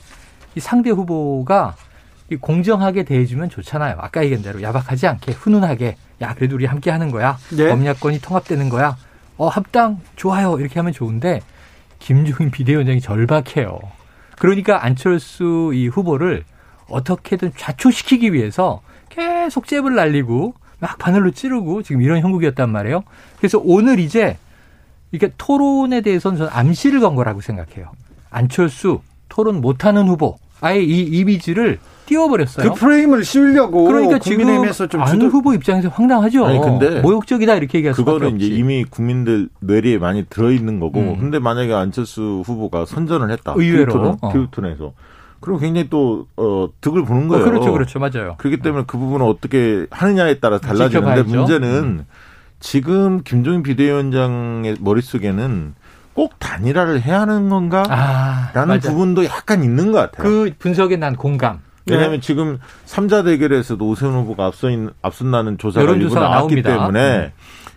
[0.55, 1.75] 이 상대 후보가
[2.41, 3.95] 공정하게 대해주면 좋잖아요.
[3.99, 7.37] 아까 얘기한 대로 야박하지 않게 훈훈하게 야 그래도 우리 함께 하는 거야.
[7.55, 7.69] 네.
[7.69, 8.97] 범야권이 통합되는 거야.
[9.37, 11.41] 어 합당 좋아요 이렇게 하면 좋은데
[11.99, 13.79] 김종인 비대위원장이 절박해요.
[14.37, 16.43] 그러니까 안철수 이 후보를
[16.89, 23.03] 어떻게든 좌초시키기 위해서 계속 잽을 날리고 막 바늘로 찌르고 지금 이런 형국이었단 말이에요.
[23.37, 24.37] 그래서 오늘 이제
[25.11, 27.91] 이게 토론에 대해서는 저는 암시를 건 거라고 생각해요.
[28.29, 32.73] 안철수 토론 못하는 후보 아예 이 이미지를 띄워버렸어요.
[32.73, 34.49] 그 프레임을 씌우려고 그러니까 지금
[35.01, 36.45] 안 후보 입장에서 황당하죠.
[36.45, 40.99] 아니 근데 모욕적이다 이렇게 얘기할 수밖에 그거는 이제 이미 국민들 뇌리에 많이 들어 있는 거고.
[40.99, 41.19] 음.
[41.19, 43.53] 근데 만약에 안철수 후보가 선전을 했다.
[43.55, 44.93] 의외로 교육톤에 서 어.
[45.39, 47.43] 그럼 굉장히 또 어, 득을 보는 어, 거예요.
[47.43, 48.35] 어, 그렇죠, 그렇죠, 맞아요.
[48.37, 52.05] 그렇기 때문에 그 부분은 어떻게 하느냐에 따라 달라지는데 문제는 음.
[52.59, 55.75] 지금 김종인 비대위원장의 머릿속에는
[56.13, 57.83] 꼭 단일화를 해야 하는 건가?
[57.89, 58.89] 아, 라는 맞아.
[58.89, 60.27] 부분도 약간 있는 것 같아요.
[60.27, 61.59] 그 분석에 난 공감.
[61.89, 62.19] 왜냐하면 네.
[62.19, 66.69] 지금 3자 대결에서도 오세훈 후보가 앞서 있, 앞선다는 조사가 일부 나왔기 나옵니다.
[66.73, 67.31] 때문에 음.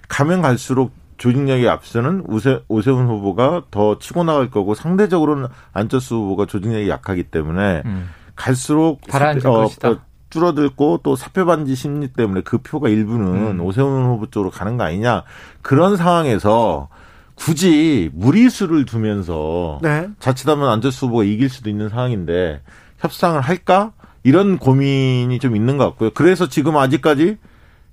[0.08, 6.88] 가면 갈수록 조직력이 앞서는 오세, 오세훈 후보가 더 치고 나갈 거고 상대적으로는 안철수 후보가 조직력이
[6.88, 8.08] 약하기 때문에 음.
[8.34, 9.96] 갈수록 사표, 어, 어,
[10.30, 13.60] 줄어들고 또 사표 반지 심리 때문에 그 표가 일부는 음.
[13.60, 15.24] 오세훈 후보 쪽으로 가는 거 아니냐
[15.60, 16.88] 그런 상황에서
[17.34, 20.08] 굳이 무리수를 두면서 네.
[20.20, 22.62] 자칫하면 안철수 후보가 이길 수도 있는 상황인데
[22.98, 23.92] 협상을 할까
[24.22, 26.10] 이런 고민이 좀 있는 것 같고요.
[26.10, 27.38] 그래서 지금 아직까지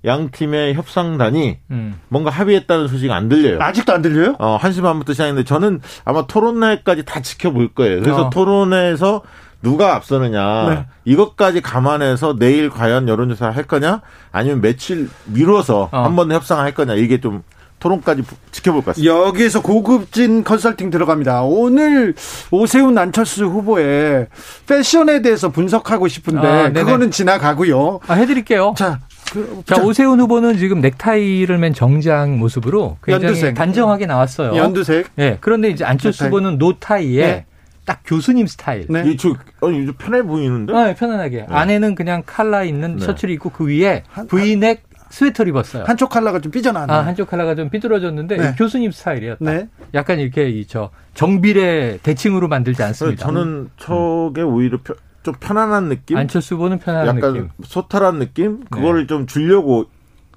[0.04, 2.00] 양 팀의 협상단이 음.
[2.08, 3.60] 뭔가 합의했다는 소식 안 들려요.
[3.60, 4.36] 아직도 안 들려요?
[4.38, 8.00] 어, 한시 반부터 시작했는데 저는 아마 토론회까지 다 지켜볼 거예요.
[8.00, 8.30] 그래서 어.
[8.30, 9.22] 토론회에서
[9.60, 10.86] 누가 앞서느냐 네.
[11.04, 16.02] 이것까지 감안해서 내일 과연 여론조사 할 거냐 아니면 며칠 미뤄서 어.
[16.04, 17.42] 한번 협상할 거냐 이게 좀
[17.78, 19.14] 토론까지 지켜볼 것 같습니다.
[19.14, 21.42] 여기에서 고급진 컨설팅 들어갑니다.
[21.42, 22.14] 오늘
[22.50, 24.26] 오세훈 안철수 후보의
[24.66, 28.00] 패션에 대해서 분석하고 싶은데 아, 그거는 지나가고요.
[28.06, 28.74] 아, 해드릴게요.
[28.76, 29.00] 자,
[29.32, 33.54] 그, 자, 오세훈 후보는 지금 넥타이를 맨 정장 모습으로 굉장히 연두색.
[33.54, 34.56] 단정하게 나왔어요.
[34.56, 35.08] 연두색.
[35.16, 35.38] 네.
[35.40, 36.28] 그런데 이제 안철수 넥타이.
[36.30, 37.44] 후보는 노타이에 네.
[37.84, 38.86] 딱 교수님 스타일.
[38.90, 39.02] 네.
[39.06, 40.72] 이 저, 아니, 이 편해 보이는데?
[40.72, 41.36] 네, 편안하게.
[41.36, 41.46] 네.
[41.48, 43.06] 안에는 그냥 칼라 있는 네.
[43.06, 45.84] 셔츠를 입고 그 위에 브이넥 스웨터를 입었어요.
[45.86, 46.92] 한쪽 칼라가 좀 삐져나왔네.
[46.92, 48.54] 아, 한쪽 칼라가 좀 삐뚤어졌는데 네.
[48.56, 49.44] 교수님 스타일이었다.
[49.44, 49.68] 네.
[49.94, 53.24] 약간 이렇게 이 저 정비례 대칭으로 만들지 않습니다.
[53.24, 54.78] 저는 저게 오히려
[55.22, 56.16] 좀 편안한 느낌?
[56.16, 57.48] 안철수 후보는 편안한 약간 느낌.
[57.64, 58.64] 소탈한 느낌?
[58.70, 59.06] 그거를 네.
[59.06, 59.86] 좀 주려고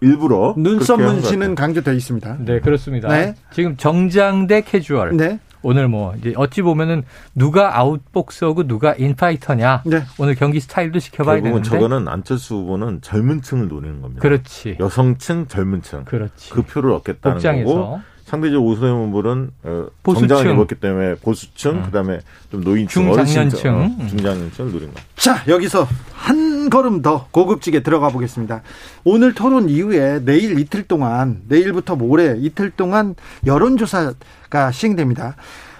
[0.01, 2.37] 일부러 눈썹 문신은 강조되어 있습니다.
[2.39, 3.07] 네, 그렇습니다.
[3.09, 3.35] 네.
[3.51, 5.15] 지금 정장 대 캐주얼.
[5.15, 5.39] 네.
[5.63, 7.03] 오늘 뭐 이제 어찌 보면은
[7.35, 9.83] 누가 아웃복서고 누가 인파이터냐.
[9.85, 10.03] 네.
[10.17, 11.69] 오늘 경기 스타일도 지켜봐야 되는데.
[11.69, 14.21] 저거는 안철수 후보는 젊은 층을 노리는 겁니다.
[14.21, 14.77] 그렇지.
[14.79, 16.05] 여성층, 젊은 층.
[16.05, 16.51] 그렇지.
[16.51, 17.73] 그 표를 얻겠다는 복장에서.
[17.73, 18.10] 거고.
[18.31, 21.83] 상대적으로 오세훈 후보는 어, 보수층을 입었기 때문에 보수층, 음.
[21.83, 24.07] 그다음에 좀 노인층, 중장년층, 어, 음.
[24.07, 25.01] 중장년층을 노린 거.
[25.17, 28.61] 자 여기서 한 걸음 더 고급지게 들어가 보겠습니다.
[29.03, 33.15] 오늘 토론 이후에 내일 이틀 동안 내일부터 모레 이틀 동안
[33.45, 35.35] 여론조사가 시행됩니다.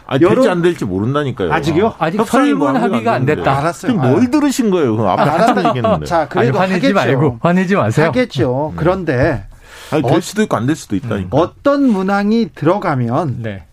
[0.07, 0.35] 아, 여론...
[0.35, 1.53] 될지 안 될지 모른다니까요.
[1.53, 1.93] 아직요?
[1.99, 3.59] 아직 설문 합의가 안 됐다.
[3.59, 3.95] 알았어요.
[3.95, 4.29] 뭘 아.
[4.29, 4.97] 들으신 거예요?
[4.97, 6.05] 그 앞에 한참 얘기했는데.
[6.05, 6.93] 자, 그래도 아니, 화내지 하겠죠.
[6.93, 8.07] 말고 화내지 마세요.
[8.07, 8.71] 하겠죠.
[8.73, 8.75] 음.
[8.75, 9.45] 그런데
[9.91, 11.37] 아니, 될 어, 수도 있고 안 될 수도 있다니까.
[11.37, 13.63] 어떤 문항이 들어가면 네.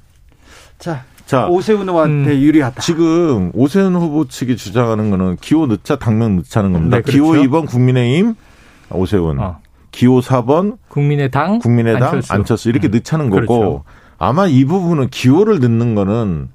[0.78, 2.81] 자, 자 오세훈 후보한테 음, 유리하다.
[2.81, 6.96] 지금 오세훈 후보 측이 주장하는 거는 기호 넣자 당명 넣자는 겁니다.
[6.98, 7.33] 네, 그렇죠.
[7.33, 8.35] 기호 2번 국민의힘
[8.90, 9.38] 오세훈.
[9.40, 9.59] 어.
[9.90, 12.92] 기호 4번 국민의당 국민의당 안철수, 안철수 이렇게 음.
[12.92, 13.85] 넣자는 거고 그렇죠.
[14.18, 16.48] 아마 이 부분은 기호를 넣는 거는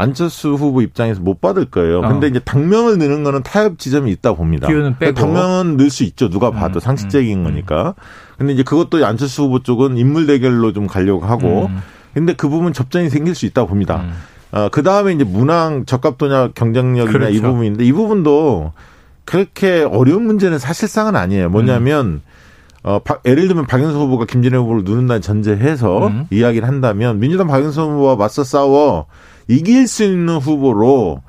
[0.00, 1.98] 안철수 후보 입장에서 못 받을 거예요.
[1.98, 2.08] 어.
[2.08, 4.66] 근데 이제 당명을 넣는 거는 타협 지점이 있다 봅니다.
[4.66, 5.14] 기호는 빼고.
[5.14, 6.30] 당명은 넣을 수 있죠.
[6.30, 7.94] 누가 봐도 음, 상식적인 음, 거니까.
[8.38, 11.66] 근데 이제 그것도 안철수 후보 쪽은 인물 대결로 좀 가려고 하고.
[11.66, 11.82] 음.
[12.14, 14.00] 근데 그 부분 접전이 생길 수 있다고 봅니다.
[14.00, 14.12] 음.
[14.52, 17.32] 어, 그 다음에 이제 문항 적합도냐 경쟁력이나 그렇죠.
[17.32, 18.72] 이 부분인데 이 부분도
[19.24, 21.50] 그렇게 어려운 문제는 사실상은 아니에요.
[21.50, 22.22] 뭐냐면 음.
[22.82, 26.26] 어, 예를 들면 박영수 후보가 김진애 후보를 누른다는 전제해서 음.
[26.30, 29.06] 이야기를 한다면 민주당 박영수 후보와 맞서 싸워
[29.50, 31.22] 이길 수 있는 후보로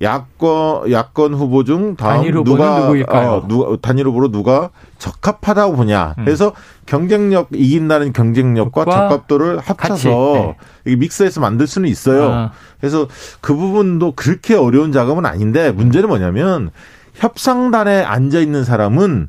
[0.00, 3.30] 야권 야권 후보 중 다음 누가 누구일까요?
[3.30, 6.14] 어, 누가 단일 후보로 누가 적합하다고 보냐.
[6.18, 6.24] 음.
[6.24, 6.52] 그래서
[6.86, 10.54] 경쟁력 이긴다는 경쟁력과 적합도를 합쳐서
[10.84, 10.96] 네.
[10.96, 12.30] 믹스해서 만들 수는 있어요.
[12.30, 12.50] 아.
[12.80, 13.08] 그래서
[13.40, 16.70] 그 부분도 그렇게 어려운 작업은 아닌데 문제는 뭐냐면
[17.14, 19.28] 협상단에 앉아 있는 사람은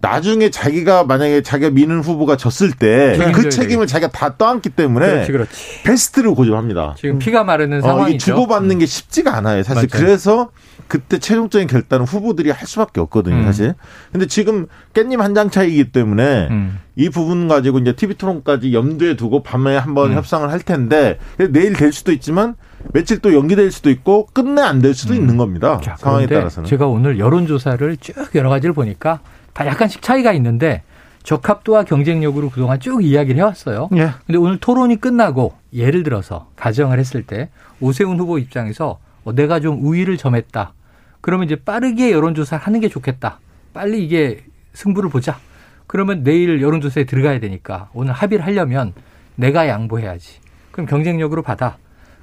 [0.00, 5.32] 나중에 자기가 만약에 자기가 미는 후보가 졌을 때 그 책임을 자기가 다 떠안기 때문에 그렇지,
[5.32, 5.82] 그렇지.
[5.82, 6.94] 베스트를 고집합니다.
[6.98, 8.24] 지금 피가 마르는 어, 상황이죠.
[8.26, 9.62] 주고받는 게 쉽지가 않아요.
[9.64, 10.06] 사실 맞아요.
[10.06, 10.50] 그래서
[10.86, 13.44] 그때 최종적인 결단은 후보들이 할 수밖에 없거든요, 음.
[13.44, 13.74] 사실.
[14.12, 16.78] 근데 지금 깻잎 한 장 차이기 때문에 음.
[16.96, 20.16] 이 부분 가지고 이제 TV 토론까지 염두에 두고 밤에 한번 음.
[20.16, 21.18] 협상을 할 텐데
[21.50, 22.54] 내일 될 수도 있지만
[22.94, 25.18] 며칠 또 연기될 수도 있고 끝내 안 될 수도 음.
[25.18, 25.80] 있는 겁니다.
[25.82, 26.68] 자, 상황에 따라서는.
[26.68, 29.20] 제가 오늘 여론조사를 쭉 여러 가지를 보니까
[29.58, 30.82] 다 약간씩 차이가 있는데
[31.24, 33.88] 적합도와 경쟁력으로 그동안 쭉 이야기를 해왔어요.
[33.96, 34.10] 예.
[34.24, 37.50] 근데 오늘 토론이 끝나고 예를 들어서 가정을 했을 때
[37.80, 40.74] 오세훈 후보 입장에서 어, 내가 좀 우위를 점했다.
[41.20, 43.40] 그러면 이제 빠르게 여론조사를 하는 게 좋겠다.
[43.74, 44.44] 빨리 이게
[44.74, 45.40] 승부를 보자.
[45.88, 48.92] 그러면 내일 여론조사에 들어가야 되니까 오늘 합의를 하려면
[49.34, 50.38] 내가 양보해야지.
[50.70, 51.78] 그럼 경쟁력으로 받아.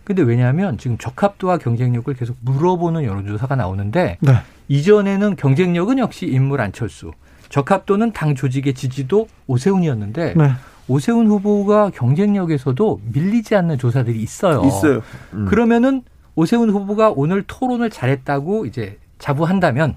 [0.06, 4.34] 근데 왜냐하면 지금 적합도와 경쟁력을 계속 물어보는 여론조사가 나오는데 네.
[4.68, 7.12] 이전에는 경쟁력은 역시 인물 안철수,
[7.50, 10.52] 적합도는 당 조직의 지지도 오세훈이었는데 네.
[10.88, 14.62] 오세훈 후보가 경쟁력에서도 밀리지 않는 조사들이 있어요.
[14.64, 15.02] 있어요.
[15.34, 15.46] 음.
[15.46, 16.04] 그러면은
[16.36, 19.96] 오세훈 후보가 오늘 토론을 잘했다고 이제 자부한다면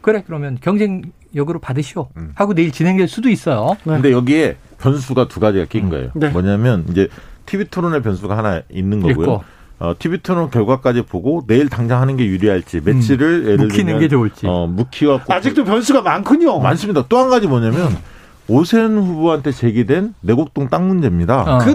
[0.00, 2.32] 그래 그러면 경쟁력으로 받으시오 음.
[2.34, 3.76] 하고 내일 진행될 수도 있어요.
[3.84, 3.92] 네.
[3.92, 5.90] 근데 여기에 변수가 두 가지가 낀 음.
[5.90, 6.10] 거예요.
[6.14, 6.30] 네.
[6.30, 7.08] 뭐냐면 이제
[7.50, 9.42] TV 토론의 변수가 하나 있는 거고요.
[9.80, 13.44] 어, TV 토론 결과까지 보고 내일 당장 하는 게 유리할지 며칠을 음.
[13.44, 14.46] 예를 묵히는 들면, 게 좋을지.
[14.46, 16.60] 어, 묵히와 아직도 변수가 많군요.
[16.60, 17.04] 많습니다.
[17.08, 17.96] 또 한 가지 뭐냐면
[18.46, 21.56] 오세훈 후보한테 제기된 내곡동 땅 문제입니다.
[21.56, 21.58] 어.
[21.58, 21.70] 그,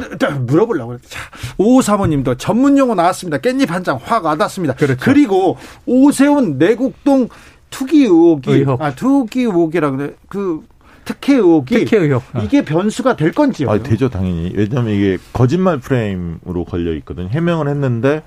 [0.45, 1.19] 물어보려고 그랬 자,
[1.57, 3.39] 오 사모님도 전문 용어 나왔습니다.
[3.39, 4.75] 깻잎 한 장 확 와닿습니다.
[4.75, 4.97] 그렇죠.
[5.01, 7.27] 그리고 오세훈 내곡동
[7.69, 8.81] 투기 의혹이 의혹.
[8.81, 10.61] 아 투기 의혹이라 그래 그
[11.05, 12.23] 특혜 의혹이 특혜 의혹.
[12.33, 12.41] 어.
[12.43, 13.69] 이게 변수가 될 건지요?
[13.69, 14.51] 아, 되죠 당연히.
[14.55, 17.29] 왜냐하면 이게 거짓말 프레임으로 걸려 있거든요.
[17.29, 18.23] 해명을 했는데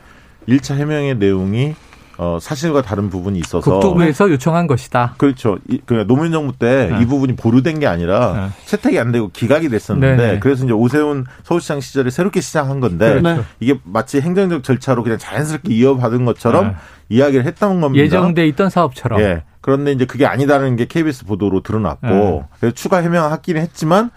[0.49, 1.75] 1차 해명의 내용이
[2.21, 5.15] 어, 사실과 다른 부분이 있어서 국토부에서 요청한 것이다.
[5.19, 5.59] 그렇죠.
[5.69, 7.07] 이, 그러니까 노무현 정부 때이 네.
[7.07, 8.67] 부분이 보류된 게 아니라 네.
[8.67, 10.33] 채택이 안 되고 기각이 됐었는데 네네.
[10.35, 10.39] 네.
[10.41, 13.45] 그래서 이제 오세훈 서울시장 시절에 새롭게 시작한 건데 그렇죠.
[13.61, 16.75] 이게 마치 행정적 절차로 그냥 자연스럽게 이어받은 것처럼 네.
[17.09, 18.05] 이야기를 했던 겁니다.
[18.05, 19.21] 예정돼 있던 사업처럼.
[19.21, 19.45] 예.
[19.69, 22.43] 그런데 이제 그게 아니다는 게 KBS 보도로 드러났고 네.
[22.59, 24.11] 그래서 추가 해명하기는 했지만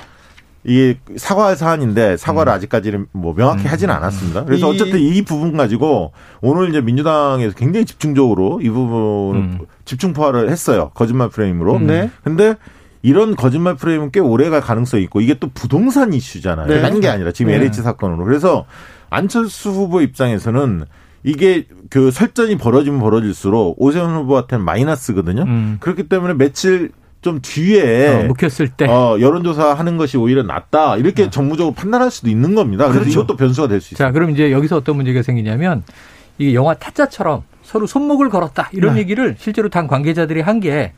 [0.63, 2.55] 이게 사과할 사안인데 사과를 음.
[2.55, 3.67] 아직까지는 뭐 명확히 음.
[3.67, 4.45] 하지는 않았습니다.
[4.45, 9.59] 그래서 어쨌든 이 부분 가지고 오늘 이제 민주당에서 굉장히 집중적으로 이 부분 음.
[9.83, 10.91] 집중 포화를 했어요.
[10.93, 11.75] 거짓말 프레임으로.
[11.75, 11.87] 음.
[11.87, 12.09] 네.
[12.23, 12.55] 근데
[13.01, 16.67] 이런 거짓말 프레임은 꽤 오래 갈 가능성이 있고 이게 또 부동산 이슈잖아요.
[16.67, 16.81] 네.
[16.81, 17.57] 딴게 아니라 지금 네.
[17.57, 18.23] LH 사건으로.
[18.23, 18.65] 그래서
[19.09, 20.85] 안철수 후보 입장에서는
[21.23, 25.43] 이게 그 설전이 벌어지면 벌어질수록 오세훈 후보한테는 마이너스거든요.
[25.43, 25.77] 음.
[25.79, 26.91] 그렇기 때문에 며칠
[27.21, 31.29] 좀 뒤에 어, 묵혔을 때 어, 여론조사 하는 것이 오히려 낫다 이렇게 네.
[31.29, 32.85] 정무적으로 판단할 수도 있는 겁니다.
[32.85, 33.19] 그래서 그렇죠.
[33.21, 34.07] 이것도 변수가 될 수 있어요.
[34.07, 35.83] 자, 그럼 이제 여기서 어떤 문제가 생기냐면
[36.39, 39.01] 이게 영화 타짜처럼 서로 손목을 걸었다 이런 네.
[39.01, 40.93] 얘기를 실제로 당 관계자들이 한 게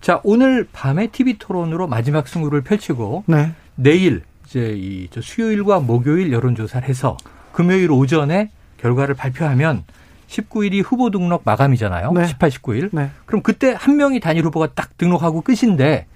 [0.00, 3.52] 자, 오늘 밤에 TV 토론으로 마지막 승부를 펼치고 네.
[3.74, 7.16] 내일 이제 이 수요일과 목요일 여론조사를 해서
[7.52, 9.84] 금요일 오전에 결과를 발표하면
[10.28, 12.12] 19일이 후보 등록 마감이잖아요.
[12.12, 12.26] 네.
[12.26, 12.90] 18, 19일.
[12.92, 13.10] 네.
[13.26, 16.06] 그럼 그때 한 명이 단일 후보가 딱 등록하고 끝인데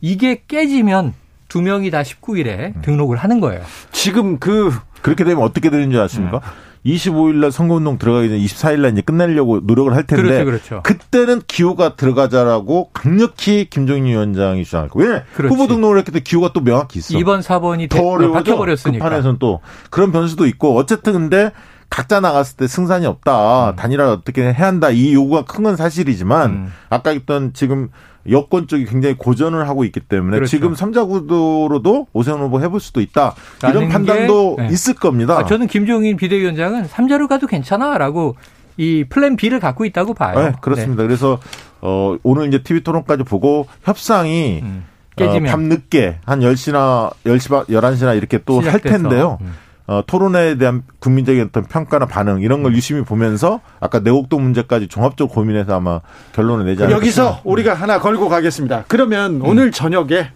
[0.00, 1.14] 이게 깨지면
[1.48, 2.82] 두 명이 다 19일에 음.
[2.82, 3.62] 등록을 하는 거예요.
[3.92, 6.40] 지금 그 그렇게 되면 어떻게 되는 줄 아십니까?
[6.40, 6.46] 네.
[6.86, 10.82] 25일 날 선거운동 들어가기 전에 24일 날 이제 끝내려고 노력을 할 텐데 그렇죠, 그렇죠.
[10.84, 15.10] 그때는 기호가 들어가자라고 강력히 김종인 위원장이 주장할 거예요.
[15.10, 15.22] 왜?
[15.34, 15.52] 그렇지.
[15.52, 17.18] 후보 등록을 했기 때문에 기호가 또 명확히 있어.
[17.18, 18.32] 2번, 4번이 더 어려워져.
[18.38, 19.04] 바뀌어버렸으니까.
[19.04, 19.60] 그 판에서는 또
[19.90, 21.50] 그런 변수도 있고 어쨌든 근데
[21.90, 23.70] 각자 나갔을 때 승산이 없다.
[23.70, 23.76] 음.
[23.76, 24.90] 단일화 어떻게 해야 한다.
[24.90, 26.72] 이 요구가 큰 건 사실이지만 음.
[26.90, 27.88] 아까 있던 지금
[28.30, 30.50] 여권 쪽이 굉장히 고전을 하고 있기 때문에 그렇죠.
[30.50, 33.34] 지금 삼자 구도로도 오세훈 후보 해볼 수도 있다.
[33.68, 34.68] 이런 판단도 게, 네.
[34.72, 35.38] 있을 겁니다.
[35.38, 38.36] 아, 저는 김종인 비대위원장은 삼자로 가도 괜찮아라고
[38.78, 40.38] 이 플랜 B를 갖고 있다고 봐요.
[40.38, 41.02] 네, 그렇습니다.
[41.02, 41.06] 네.
[41.06, 41.38] 그래서
[41.80, 44.84] 어, 오늘 이제 TV 토론까지 보고 협상이 음.
[45.14, 45.46] 깨지면.
[45.48, 49.38] 어, 밤 늦게 한 10시나 10시 11시나 이렇게 또 할 텐데요.
[49.40, 49.54] 음.
[49.86, 52.76] 어, 토론에 대한 국민적인 어떤 평가나 반응 이런 걸 음.
[52.76, 56.00] 유심히 보면서 아까 내곡동 문제까지 종합적으로 고민해서 아마
[56.32, 58.84] 결론을 내지 않을까 여기서 우리가 하나 걸고 가겠습니다.
[58.88, 59.46] 그러면 음.
[59.46, 60.30] 오늘 저녁에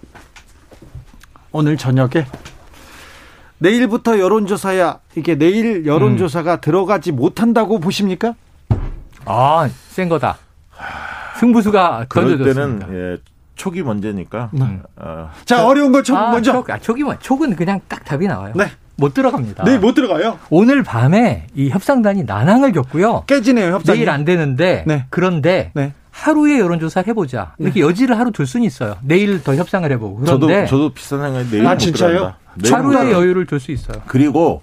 [1.52, 2.26] 오늘 저녁에
[3.58, 6.60] 내일부터 여론조사야 이게 내일 여론조사가 음.
[6.60, 8.34] 들어가지 못한다고 보십니까?
[9.24, 10.38] 아, 센 거다.
[11.40, 13.18] 승부수가 그럴 때는 예,
[13.56, 14.50] 촉이 문제니까.
[14.52, 14.80] 네.
[14.96, 15.30] 어.
[15.44, 16.52] 자, 어려운 거 촉, 아, 먼저.
[16.52, 18.52] 촉, 아, 촉이 뭐, 촉은 그냥 딱 답이 나와요.
[18.56, 18.70] 네.
[19.00, 19.64] 못 들어갑니다.
[19.64, 20.38] 네, 못 들어가요.
[20.50, 23.24] 오늘 밤에 이 협상단이 난항을 겪고요.
[23.26, 23.98] 깨지네요, 협상이.
[23.98, 24.84] 내일 안 되는데.
[24.86, 25.06] 네.
[25.10, 25.92] 그런데 네.
[26.10, 27.54] 하루에 여론조사 해보자.
[27.58, 27.86] 이렇게 네.
[27.86, 28.96] 여지를 하루 둘 수는 있어요.
[29.02, 30.16] 내일 더 협상을 해보고.
[30.20, 32.34] 그런데 저도 저도 비슷한 생각이 내일 아, 진짜요?
[32.70, 34.02] 하루의 여유를 줄 수 있어요.
[34.06, 34.60] 그리고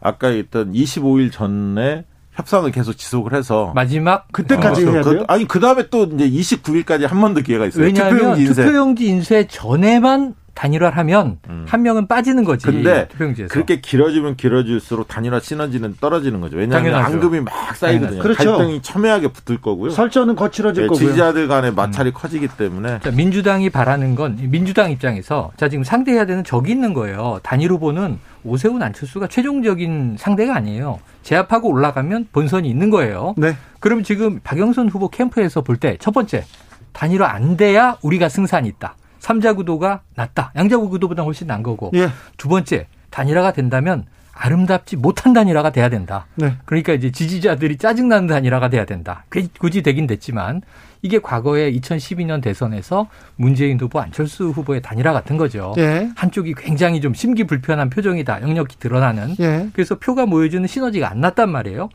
[0.00, 5.58] 아까 있던 25일 전에 협상을 계속 지속을 해서 마지막 그때까지 어, 해야 그, 아니 그
[5.60, 7.84] 다음에 또 이제 29일까지 한 번 더 기회가 있어요.
[7.84, 8.62] 왜냐하면 투표용지 인쇄.
[8.64, 11.64] 투표용지 인쇄 전에만 단일화하면 음.
[11.66, 12.66] 한 명은 빠지는 거지.
[12.66, 13.48] 근데 투표용지에서.
[13.52, 16.58] 그렇게 길어지면 길어질수록 단일화 시너지는 떨어지는 거죠.
[16.58, 17.14] 왜냐하면 당연하죠.
[17.14, 18.20] 앙금이 막 쌓이거든요.
[18.20, 18.56] 그렇죠.
[18.56, 19.90] 갈등이 첨예하게 붙을 거고요.
[19.90, 21.08] 설전은 거칠어질 네, 거고요.
[21.08, 22.12] 지지자들 간의 마찰이 음.
[22.14, 23.00] 커지기 때문에.
[23.00, 27.40] 자, 민주당이 바라는 건 민주당 입장에서 자 지금 상대해야 되는 적이 있는 거예요.
[27.42, 31.00] 단일 후보는 오세훈 안철수가 최종적인 상대가 아니에요.
[31.22, 33.34] 제압하고 올라가면 본선이 있는 거예요.
[33.38, 33.56] 네.
[33.80, 36.44] 그럼 지금 박영선 후보 캠프에서 볼 때 첫 번째
[36.92, 38.96] 단일화 안 돼야 우리가 승산이 있다.
[39.20, 40.52] 삼자 구도가 낫다.
[40.56, 41.92] 양자 구도보다 훨씬 난 거고.
[41.94, 42.08] 예.
[42.36, 46.26] 두 번째 단일화가 된다면 아름답지 못한 단일화가 돼야 된다.
[46.34, 46.56] 네.
[46.64, 49.24] 그러니까 이제 지지자들이 짜증나는 단일화가 돼야 된다.
[49.58, 50.62] 굳이 되긴 됐지만
[51.02, 55.74] 이게 과거에 2012년 대선에서 문재인 후보, 안철수 후보의 단일화 같은 거죠.
[55.78, 56.10] 예.
[56.14, 58.42] 한쪽이 굉장히 좀 심기 불편한 표정이다.
[58.42, 59.34] 영역이 드러나는.
[59.40, 59.68] 예.
[59.72, 61.88] 그래서 표가 모여주는 시너지가 안 났단 말이에요.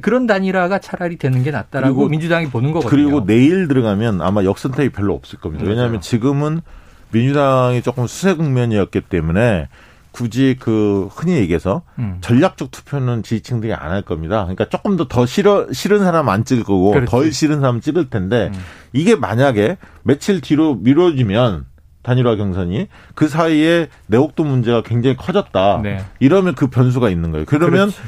[0.00, 2.90] 그런 단일화가 차라리 되는 게 낫다라고 민주당이 보는 거거든요.
[2.90, 5.64] 그리고 내일 들어가면 아마 역선택이 별로 없을 겁니다.
[5.66, 6.60] 왜냐하면 지금은
[7.10, 9.68] 민주당이 조금 수세 국면이었기 때문에
[10.12, 12.18] 굳이 그 흔히 얘기해서 음.
[12.20, 14.42] 전략적 투표는 지지층들이 안 할 겁니다.
[14.42, 17.10] 그러니까 조금 더 더 싫어 싫은 사람 안 찍을 거고 그렇지.
[17.10, 18.60] 덜 싫은 사람 찍을 텐데 음.
[18.92, 21.66] 이게 만약에 며칠 뒤로 미뤄지면
[22.02, 25.80] 단일화 경선이 그 사이에 내곡도 문제가 굉장히 커졌다.
[25.82, 26.04] 네.
[26.20, 27.44] 이러면 그 변수가 있는 거예요.
[27.46, 28.00] 그러면 그렇지.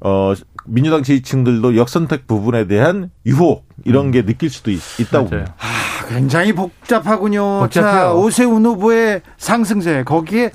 [0.00, 0.32] 어
[0.66, 4.10] 민주당 지지층들도 역선택 부분에 대한 유혹 이런 음.
[4.10, 5.54] 게 느낄 수도 있, 다고 봅니다.
[5.58, 7.60] 아, 굉장히 복잡하군요.
[7.60, 7.92] 복잡해요.
[7.92, 10.50] 자, 오세훈 후보의 상승세 거기에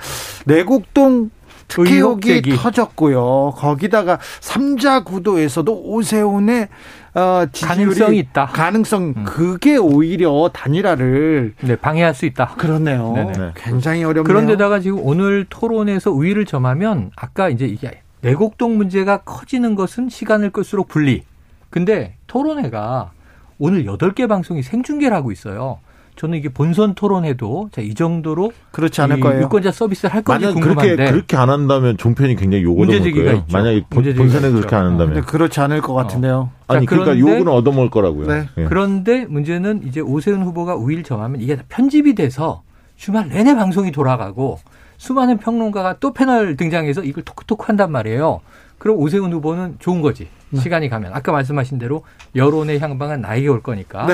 [0.45, 1.29] 내곡동
[1.67, 3.53] 특혜혹이 터졌고요.
[3.55, 6.67] 거기다가 삼자 구도에서도 오세훈의
[7.13, 8.47] 어, 가능성이 있다.
[8.47, 9.23] 가능성 음.
[9.25, 12.55] 그게 오히려 단일화를 네, 방해할 수 있다.
[12.57, 13.13] 그렇네요.
[13.13, 13.51] 네네.
[13.55, 14.23] 굉장히 어렵네요.
[14.23, 20.87] 그런데다가 지금 오늘 토론에서 우위를 점하면 아까 이제 이게 내곡동 문제가 커지는 것은 시간을 끌수록
[20.87, 21.23] 분리.
[21.69, 23.11] 근데 토론회가
[23.59, 25.79] 오늘 8개 방송이 생중계를 하고 있어요.
[26.15, 29.43] 저는 이게 본선 토론회도 자, 이 정도로 그렇지 않을 거예요.
[29.43, 33.45] 유권자 서비스를 할 건지 궁금한데 그렇게 그렇게 안 한다면 종편이 굉장히 욕을 얻을 거예요.
[33.51, 35.13] 만약에 본선에 그렇게 안 한다면.
[35.13, 36.51] 근데 그렇지 않을 것 같은데요.
[36.67, 36.73] 어.
[36.73, 38.27] 아니 자, 그러니까 욕은 얻어먹을 거라고요.
[38.27, 38.47] 네.
[38.57, 38.65] 예.
[38.65, 42.63] 그런데 문제는 이제 오세훈 후보가 우위를 정하면 이게 편집이 돼서
[42.97, 44.59] 주말 내내 방송이 돌아가고
[45.01, 48.41] 수많은 평론가가 또 패널 등장해서 이걸 톡톡 한단 말이에요.
[48.77, 50.27] 그럼 오세훈 후보는 좋은 거지.
[50.51, 50.59] 네.
[50.59, 52.03] 시간이 가면 아까 말씀하신 대로
[52.35, 54.05] 여론의 향방은 나에게 올 거니까.
[54.05, 54.13] 네.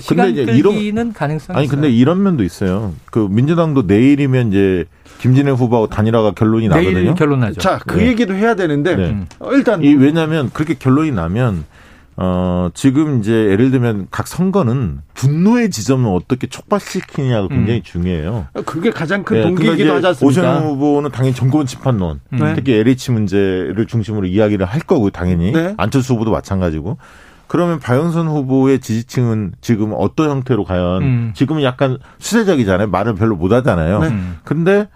[0.00, 1.74] 시간 근데 이제 끌기는 가능성이 아니 있어요.
[1.76, 2.94] 근데 이런 면도 있어요.
[3.06, 4.84] 그 민주당도 내일이면 이제
[5.18, 7.16] 김진애 후보하고 단일화가 결론이 나거든요.
[7.16, 7.60] 결론 나죠.
[7.60, 8.06] 자, 그 네.
[8.06, 9.16] 얘기도 해야 되는데 네.
[9.50, 11.64] 일단 이 왜냐하면 그렇게 결론이 나면
[12.20, 17.48] 어, 지금 이제 예를 들면 각 선거는 분노의 지점을 어떻게 촉발시키냐가 음.
[17.48, 17.82] 굉장히 음.
[17.84, 18.46] 중요해요.
[18.66, 20.26] 그게 가장 큰 네, 동기이기도 하지 않습니까?
[20.26, 22.52] 오세훈 후보는 당연히 정권 심판론, 음.
[22.56, 25.74] 특히 LH 문제를 중심으로 이야기를 할 거고 당연히 네.
[25.76, 26.98] 안철수 후보도 마찬가지고.
[27.46, 31.30] 그러면 박영선 후보의 지지층은 지금 어떤 형태로 과연 음.
[31.34, 32.88] 지금은 약간 수세적이잖아요.
[32.88, 34.00] 말을 별로 못 하잖아요.
[34.00, 34.14] 네.
[34.44, 34.88] 근데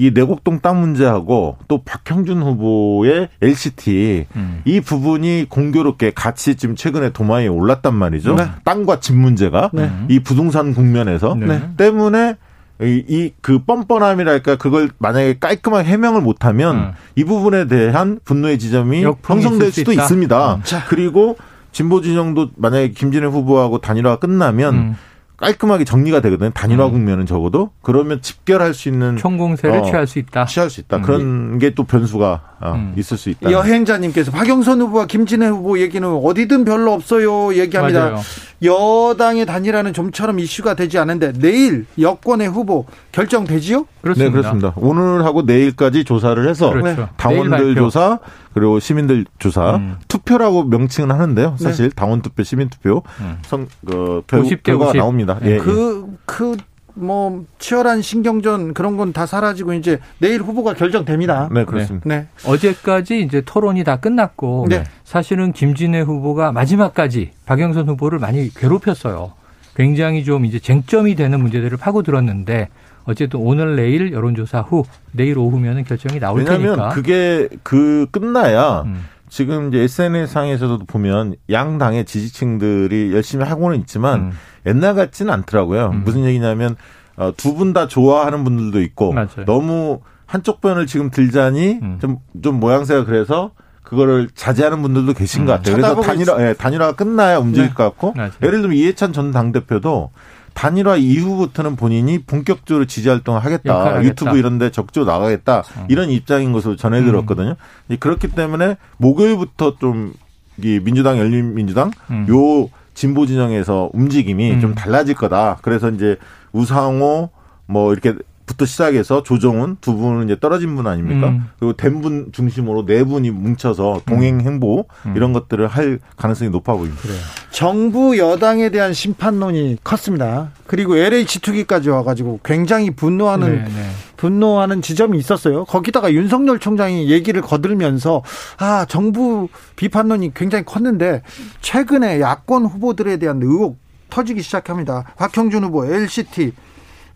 [0.00, 4.62] 이 내곡동 땅 문제하고 또 박형준 후보의 LCT 음.
[4.64, 8.34] 이 부분이 공교롭게 같이 지금 최근에 도마에 올랐단 말이죠.
[8.34, 8.46] 네.
[8.64, 9.90] 땅과 집 문제가 네.
[10.08, 11.68] 이 부동산 국면에서 네.
[11.76, 12.36] 때문에
[12.82, 16.90] 이그 뻔뻔함이랄까 그걸 만약에 깔끔하게 해명을 못하면 음.
[17.14, 20.04] 이 부분에 대한 분노의 지점이 형성될 수도 있다.
[20.04, 20.54] 있습니다.
[20.54, 20.62] 음.
[20.88, 21.36] 그리고
[21.72, 24.96] 진보 진영도 만약에 김진애 후보하고 단일화가 끝나면 음.
[25.40, 26.50] 깔끔하게 정리가 되거든요.
[26.50, 26.92] 단일화 음.
[26.92, 30.44] 국면은 적어도 그러면 집결할 수 있는 총공세를 어, 취할 수 있다.
[30.44, 30.98] 취할 수 있다.
[30.98, 31.02] 음.
[31.02, 32.94] 그런 게 또 변수가 어, 음.
[32.96, 33.50] 있을 수 있다.
[33.50, 38.10] 여행자님께서 박영선 후보와 김진애 후보 얘기는 어디든 별로 없어요 얘기합니다.
[38.10, 38.20] 맞아요.
[38.62, 43.86] 여당의 단일화는 좀처럼 이슈가 되지 않은데 내일 여권의 후보 결정되지요?
[44.02, 44.24] 그렇습니다.
[44.24, 44.72] 네, 그렇습니다.
[44.76, 47.08] 오늘하고 내일까지 조사를 해서 그렇죠.
[47.16, 48.18] 당원들 조사
[48.54, 49.96] 그리고 시민들 조사 음.
[50.08, 51.56] 투표라고 명칭은 하는데요.
[51.58, 51.64] 네.
[51.64, 51.94] 사실 네.
[51.94, 53.38] 당원 투표, 시민 투표 음.
[53.42, 54.98] 선, 그, 별, 50대 결과가 50.
[54.98, 55.38] 나옵니다.
[55.42, 56.56] 예, 그, 그,
[56.94, 61.48] 뭐 치열한 신경전 그런 건 다 사라지고 이제 내일 후보가 결정됩니다.
[61.52, 62.06] 네, 그렇습니다.
[62.08, 62.26] 네.
[62.44, 64.84] 어제까지 이제 토론이 다 끝났고 네.
[65.04, 69.32] 사실은 김진애 후보가 마지막까지 박영선 후보를 많이 괴롭혔어요.
[69.76, 72.68] 굉장히 좀 이제 쟁점이 되는 문제들을 파고들었는데
[73.04, 76.88] 어쨌든 오늘 내일 여론조사 후 내일 오후면은 결정이 나올 왜냐하면 테니까.
[76.90, 79.04] 그게 그 끝나야 음.
[79.28, 84.32] 지금 이제 SNS 상에서도 보면 양 당의 지지층들이 열심히 하고는 있지만 음.
[84.66, 85.90] 옛날 같지는 않더라고요.
[85.90, 86.02] 음.
[86.04, 86.76] 무슨 얘기냐면
[87.16, 89.44] 어, 두분 다 좋아하는 분들도 있고 맞아요.
[89.46, 92.42] 너무 한쪽 편을 지금 들자니 좀좀 음.
[92.42, 95.46] 좀 모양새가 그래서 그거를 자제하는 분들도 계신 음.
[95.46, 95.76] 것 같아요.
[95.76, 97.74] 그래서 단일화, 예, 단일화가 끝나야 움직일 네.
[97.74, 98.30] 것 같고 맞아요.
[98.42, 100.10] 예를 들면 이해찬 전 당대표도
[100.54, 104.02] 단일화 이후부터는 본인이 본격적으로 지지 활동을 하겠다.
[104.04, 105.62] 유튜브 이런 데 적극 나가겠다.
[105.76, 105.86] 음.
[105.88, 107.56] 이런 입장인 것으로 전해 들었거든요.
[107.90, 107.96] 음.
[107.98, 112.26] 그렇기 때문에 목요일부터 좀이 민주당 열린민주당 음.
[112.28, 114.60] 요 진보 진영에서 움직임이 음.
[114.60, 115.58] 좀 달라질 거다.
[115.62, 116.16] 그래서 이제
[116.52, 117.30] 우상호
[117.66, 118.14] 뭐 이렇게
[118.50, 121.28] 부터 시작해서 조정훈 두 분은 이제 떨어진 분 아닙니까?
[121.28, 121.46] 음.
[121.60, 125.12] 그리고 된 분 중심으로 네 분이 뭉쳐서 동행 행보 음.
[125.14, 127.00] 이런 것들을 할 가능성이 높아 보입니다.
[127.02, 127.18] 그래요.
[127.50, 130.50] 정부 여당에 대한 심판론이 컸습니다.
[130.66, 133.64] 그리고 LH 투기까지 와가지고 굉장히 분노하는 네네.
[133.68, 133.90] 네.
[134.16, 135.64] 분노하는 지점이 있었어요.
[135.66, 138.22] 거기다가 윤석열 총장이 얘기를 거들면서
[138.58, 141.22] 아 정부 비판론이 굉장히 컸는데
[141.60, 143.78] 최근에 야권 후보들에 대한 의혹
[144.10, 145.04] 터지기 시작합니다.
[145.18, 146.52] 박형준 후보 LCT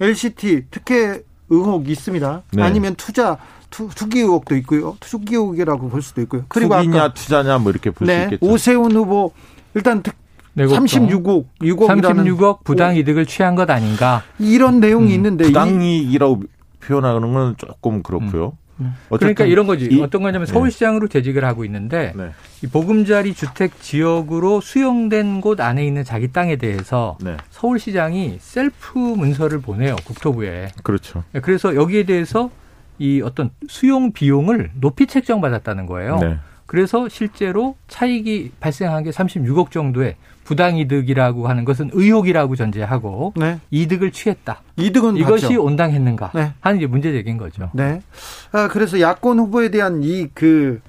[0.00, 2.42] LCT 특혜 의혹 있습니다.
[2.52, 2.62] 네.
[2.62, 3.38] 아니면 투자
[3.70, 4.96] 투, 기 의혹도 있고요.
[5.00, 6.44] 투기 의혹이라고 볼 수도 있고요.
[6.48, 8.46] 그리고 투기냐 투자냐 뭐 이렇게 볼수 네, 있겠죠.
[8.46, 9.32] 오세훈 후보
[9.74, 10.14] 일단 특,
[10.56, 14.22] 36억, 6억이라는 36억 부당 이득을 취한 것 아닌가?
[14.38, 16.42] 이런 내용이 음, 있는데 부당이익이라고
[16.80, 18.46] 표현하는 건 조금 그렇고요.
[18.46, 18.63] 음.
[18.80, 18.94] 음.
[19.08, 19.86] 그러니까 이런 거지.
[19.86, 20.52] 이, 어떤 거냐면 네.
[20.52, 22.30] 서울시장으로 재직을 하고 있는데 네.
[22.62, 27.36] 이 보금자리 주택 지역으로 수용된 곳 안에 있는 자기 땅에 대해서 네.
[27.50, 30.68] 서울시장이 셀프 문서를 보내요 국토부에.
[30.82, 31.24] 그렇죠.
[31.32, 32.50] 네, 그래서 여기에 대해서
[32.98, 36.18] 이 어떤 수용 비용을 높이 책정받았다는 거예요.
[36.18, 36.38] 네.
[36.66, 43.60] 그래서 실제로 차익이 발생한 게 36억 정도의 부당이득이라고 하는 것은 의혹이라고 전제하고 네.
[43.70, 44.62] 이득을 취했다.
[44.76, 45.64] 이득은 이것이 봤죠.
[45.64, 46.52] 온당했는가 네.
[46.60, 47.70] 하는 게 문제 제기인 거죠.
[47.72, 48.00] 네.
[48.52, 50.80] 아, 그래서 야권 후보에 대한 이그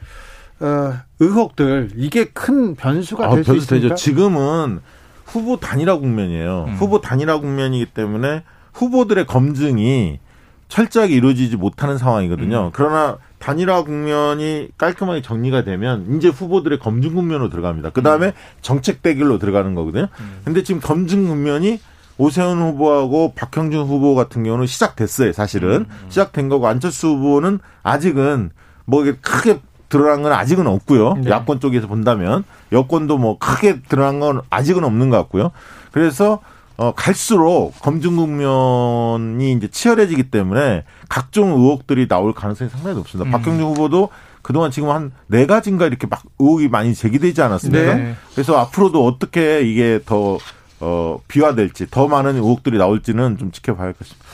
[0.60, 3.90] 어, 의혹들 이게 큰 변수가 아, 될수 있습니까?
[3.90, 3.96] 되죠.
[3.96, 4.80] 지금은
[5.26, 6.66] 후보 단일화 국면이에요.
[6.68, 6.74] 음.
[6.76, 8.44] 후보 단일화 국면이기 때문에
[8.74, 10.20] 후보들의 검증이
[10.68, 12.68] 철저하게 이루어지지 못하는 상황이거든요.
[12.68, 12.70] 음.
[12.74, 17.92] 그러나 단일화 국면이 깔끔하게 정리가 되면 이제 후보들의 검증 국면으로 들어갑니다.
[17.92, 18.32] 그 다음에 음.
[18.62, 20.08] 정책 대결로 들어가는 거거든요.
[20.20, 20.42] 음.
[20.44, 21.80] 근데 지금 검증 국면이
[22.18, 25.86] 오세훈 후보하고 박형준 후보 같은 경우는 시작됐어요, 사실은.
[25.90, 26.06] 음.
[26.10, 28.52] 시작된 거고 안철수 후보는 아직은
[28.86, 29.60] 뭐 크게
[29.90, 31.14] 드러난 건 아직은 없고요.
[31.24, 31.30] 네.
[31.30, 35.52] 야권 쪽에서 본다면 여권도 뭐 크게 드러난 건 아직은 없는 것 같고요.
[35.92, 36.40] 그래서
[36.78, 43.30] 어, 갈수록 검증 국면이 이제 치열해지기 때문에 각종 의혹들이 나올 가능성이 상당히 높습니다.
[43.30, 43.32] 음.
[43.32, 44.10] 박경준 후보도
[44.42, 47.96] 그동안 지금 한 네 가지인가 이렇게 막 의혹이 많이 제기되지 않았습니까?
[47.96, 48.16] 네.
[48.34, 50.38] 그래서 앞으로도 어떻게 이게 더,
[50.80, 54.26] 어, 비화될지, 더 많은 의혹들이 나올지는 좀 지켜봐야 할 것입니다.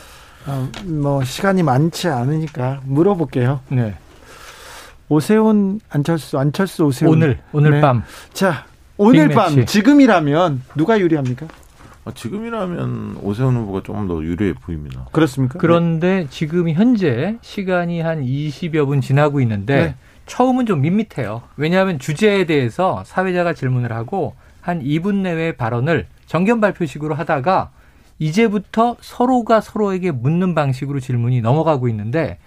[0.46, 3.60] 어, 뭐, 시간이 많지 않으니까 물어볼게요.
[3.68, 3.94] 네.
[5.08, 7.12] 오세훈, 안철수, 안철수, 오세훈.
[7.14, 7.80] 오늘, 오늘 네.
[7.80, 8.02] 밤.
[8.32, 8.66] 자,
[8.96, 11.46] 오늘 밤, 지금이라면 누가 유리합니까?
[12.04, 15.06] 아, 지금이라면 오세훈 후보가 조금 더 유리해 보입니다.
[15.12, 15.58] 그렇습니까?
[15.58, 19.94] 그런데 지금 현재 시간이 한 20여 분 지나고 있는데 네.
[20.26, 21.42] 처음은 좀 밋밋해요.
[21.56, 27.70] 왜냐하면 주제에 대해서 사회자가 질문을 하고 한 2분 내외 발언을 정견 발표식으로 하다가
[28.18, 32.38] 이제부터 서로가 서로에게 묻는 방식으로 질문이 넘어가고 있는데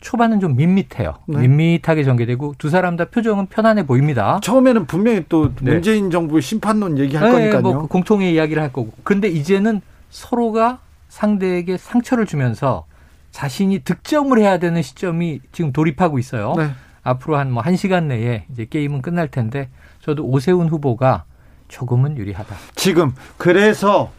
[0.00, 1.14] 초반은 좀 밋밋해요.
[1.26, 1.40] 네.
[1.46, 4.38] 밋밋하게 전개되고 두 사람 다 표정은 편안해 보입니다.
[4.42, 5.72] 처음에는 분명히 또 네.
[5.72, 7.62] 문재인 정부의 심판론 얘기할 네, 거니까요.
[7.62, 8.92] 뭐 공통의 이야기를 할 거고.
[9.02, 9.80] 근데 이제는
[10.10, 10.78] 서로가
[11.08, 12.86] 상대에게 상처를 주면서
[13.32, 16.54] 자신이 득점을 해야 되는 시점이 지금 돌입하고 있어요.
[16.56, 16.70] 네.
[17.02, 19.68] 앞으로 한 뭐 한 시간 내에 이제 게임은 끝날 텐데
[20.00, 21.24] 저도 오세훈 후보가
[21.68, 22.54] 조금은 유리하다.
[22.76, 24.10] 지금 그래서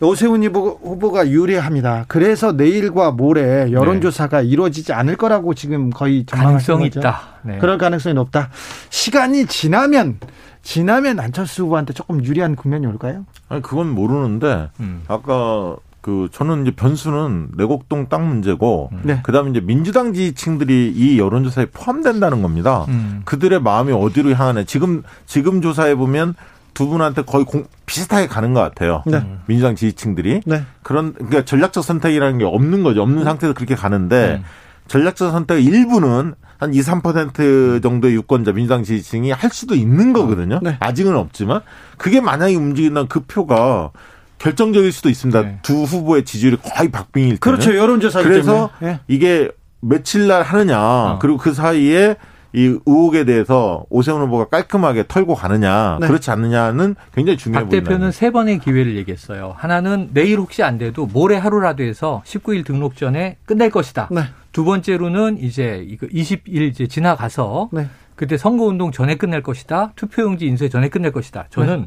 [0.00, 2.04] 오세훈 후보가 유리합니다.
[2.08, 4.48] 그래서 내일과 모레 여론조사가 네.
[4.48, 7.20] 이루어지지 않을 거라고 지금 거의 가능성이 있다.
[7.42, 7.58] 네.
[7.58, 8.50] 그럴 가능성이 높다.
[8.90, 10.18] 시간이 지나면
[10.62, 13.26] 지나면 안철수 후보한테 조금 유리한 국면이 올까요?
[13.48, 15.02] 아니 그건 모르는데 음.
[15.08, 19.00] 아까 그 저는 이제 변수는 내곡동 땅 문제고 음.
[19.04, 19.20] 네.
[19.22, 22.84] 그다음에 이제 민주당 지지층들이 이 여론조사에 포함된다는 겁니다.
[22.88, 23.22] 음.
[23.24, 24.64] 그들의 마음이 어디로 향하네.
[24.64, 26.34] 지금 지금 조사해 보면
[26.74, 29.02] 두 분한테 거의 공, 비슷하게 가는 것 같아요.
[29.06, 29.24] 네.
[29.46, 30.42] 민주당 지지층들이.
[30.44, 30.62] 네.
[30.82, 33.02] 그런, 그러니까 전략적 선택이라는 게 없는 거죠.
[33.02, 33.24] 없는 네.
[33.24, 34.42] 상태에서 그렇게 가는데 네.
[34.88, 40.60] 전략적 선택 일부는 한 2, 3% 정도의 유권자 민주당 지지층이 할 수도 있는 거거든요.
[40.62, 40.76] 네.
[40.80, 41.62] 아직은 없지만
[41.96, 43.90] 그게 만약에 움직인다면 그 표가
[44.38, 45.42] 결정적일 수도 있습니다.
[45.42, 45.58] 네.
[45.62, 47.38] 두 후보의 지지율이 거의 박빙일 때.
[47.38, 47.74] 그렇죠.
[47.76, 49.00] 여론조사 그래서 네.
[49.08, 49.50] 이게
[49.80, 51.18] 며칠 날 하느냐 어.
[51.20, 52.16] 그리고 그 사이에
[52.54, 56.06] 이 의혹에 대해서 오세훈 후보가 깔끔하게 털고 가느냐 네.
[56.06, 57.82] 그렇지 않느냐는 굉장히 중요해 보입니다.
[57.82, 59.54] 박 대표는 세 번의 기회를 얘기했어요.
[59.56, 64.08] 하나는 내일 혹시 안 돼도 모레 하루라도 해서 19일 등록 전에 끝낼 것이다.
[64.12, 64.22] 네.
[64.52, 67.88] 두 번째로는 이제 이거 20일 이제 지나가서 네.
[68.14, 69.92] 그때 선거운동 전에 끝낼 것이다.
[69.96, 71.46] 투표용지 인쇄 전에 끝낼 것이다.
[71.50, 71.86] 저는 네.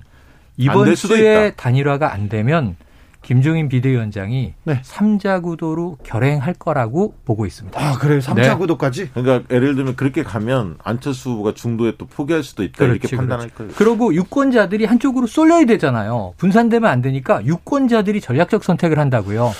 [0.57, 2.75] 이번 주에 단일화가 안 되면
[3.21, 4.81] 김종인 비대위원장이 네.
[4.83, 7.79] 3자 구도로 결행할 거라고 보고 있습니다.
[7.79, 8.19] 아, 그래요?
[8.19, 8.55] 3자 네.
[8.55, 9.09] 구도까지?
[9.13, 13.49] 그러니까 예를 들면 그렇게 가면 안철수 후보가 중도에 또 포기할 수도 있다 그렇지, 이렇게 판단할
[13.49, 13.71] 거예요.
[13.75, 16.33] 그리고 유권자들이 한쪽으로 쏠려야 되잖아요.
[16.37, 19.51] 분산되면 안 되니까 유권자들이 전략적 선택을 한다고요.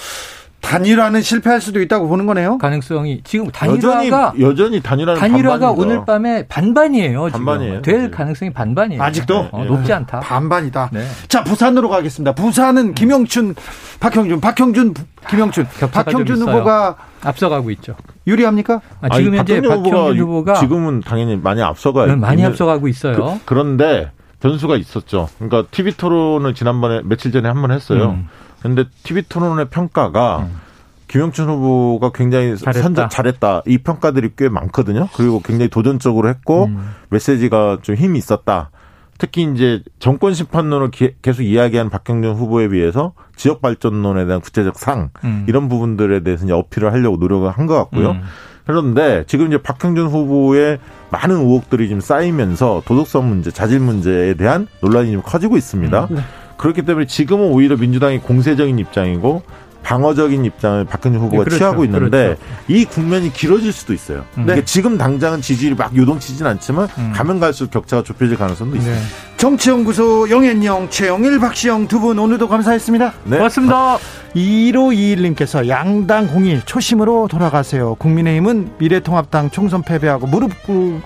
[0.67, 2.57] 단일화는 실패할 수도 있다고 보는 거네요.
[2.57, 5.81] 가능성이 지금 단일화가 여전히, 여전히 단일화는 단일화가 반반입니다.
[5.81, 7.29] 오늘 밤에 반반이에요.
[7.29, 7.81] 반반이에요.
[7.81, 8.09] 될 네.
[8.09, 9.01] 가능성이 반반이에요.
[9.01, 10.19] 아직도 어, 높지 않다.
[10.19, 10.89] 반반이다.
[10.91, 11.05] 네.
[11.29, 12.33] 자 부산으로 가겠습니다.
[12.35, 13.55] 부산은 김영춘,
[13.99, 14.93] 박형준, 박형준,
[15.29, 17.95] 김영춘, 박형준 후보가 앞서가고 있죠.
[18.27, 18.81] 유리합니까?
[19.01, 23.39] 아, 지금 아니, 현재 박형준 후보가 지금은 당연히 많이 앞서가 네, 많이 앞서가고 있어요.
[23.45, 24.11] 그, 런데
[24.41, 25.29] 변수가 있었죠.
[25.39, 28.09] 그러니까 TV 토론을 지난번에 며칠 전에 한 번 했어요.
[28.11, 28.27] 음.
[28.61, 30.59] 근데 TV 토론의 평가가 음.
[31.07, 32.81] 김영춘 후보가 굉장히 잘했다.
[32.83, 33.61] 선전 잘했다.
[33.65, 35.07] 이 평가들이 꽤 많거든요.
[35.15, 36.89] 그리고 굉장히 도전적으로 했고 음.
[37.09, 38.71] 메시지가 좀 힘이 있었다.
[39.17, 40.91] 특히 이제 정권 심판론을
[41.21, 45.45] 계속 이야기한 박형준 후보에 비해서 지역 발전론에 대한 구체적 상 음.
[45.47, 48.11] 이런 부분들에 대해서 이제 어필을 하려고 노력을 한 것 같고요.
[48.11, 48.21] 음.
[48.65, 50.77] 그런데 지금 이제 박형준 후보의
[51.09, 56.07] 많은 의혹들이 지금 쌓이면서 도덕성 문제, 자질 문제에 대한 논란이 좀 커지고 있습니다.
[56.11, 56.15] 음.
[56.15, 56.21] 네.
[56.57, 59.43] 그렇기 때문에 지금은 오히려 민주당이 공세적인 입장이고
[59.87, 62.41] 방어적인 입장을 박근혜 후보가 네, 그렇죠, 취하고 있는데 그렇죠.
[62.67, 64.25] 이 국면이 길어질 수도 있어요.
[64.37, 64.45] 음.
[64.45, 64.61] 네.
[64.65, 67.13] 지금 당장은 지지율이 막 요동치진 않지만 음.
[67.15, 68.93] 가면 갈수록 격차가 좁혀질 가능성도 있어요.
[68.95, 69.01] 네.
[69.37, 73.13] 정치연구소 영앤영, 최영일, 박시영 두 분 오늘도 감사했습니다.
[73.23, 73.37] 네.
[73.37, 73.97] 고맙습니다.
[74.35, 77.95] 1521님께서 양당 공일 초심으로 돌아가세요.
[77.95, 80.51] 국민의힘은 미래통합당 총선 패배하고 무릎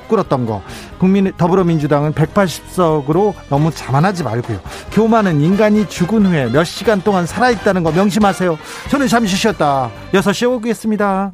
[0.07, 0.61] 꿇었던 거.
[0.97, 4.59] 국민 더불어민주당은 180석으로 너무 자만하지 말고요.
[4.91, 8.57] 교만은 인간이 죽은 후에 몇 시간 동안 살아있다는 거 명심하세요.
[8.89, 9.91] 저는 잠시 쉬었다.
[10.13, 11.32] 6시에 오겠습니다.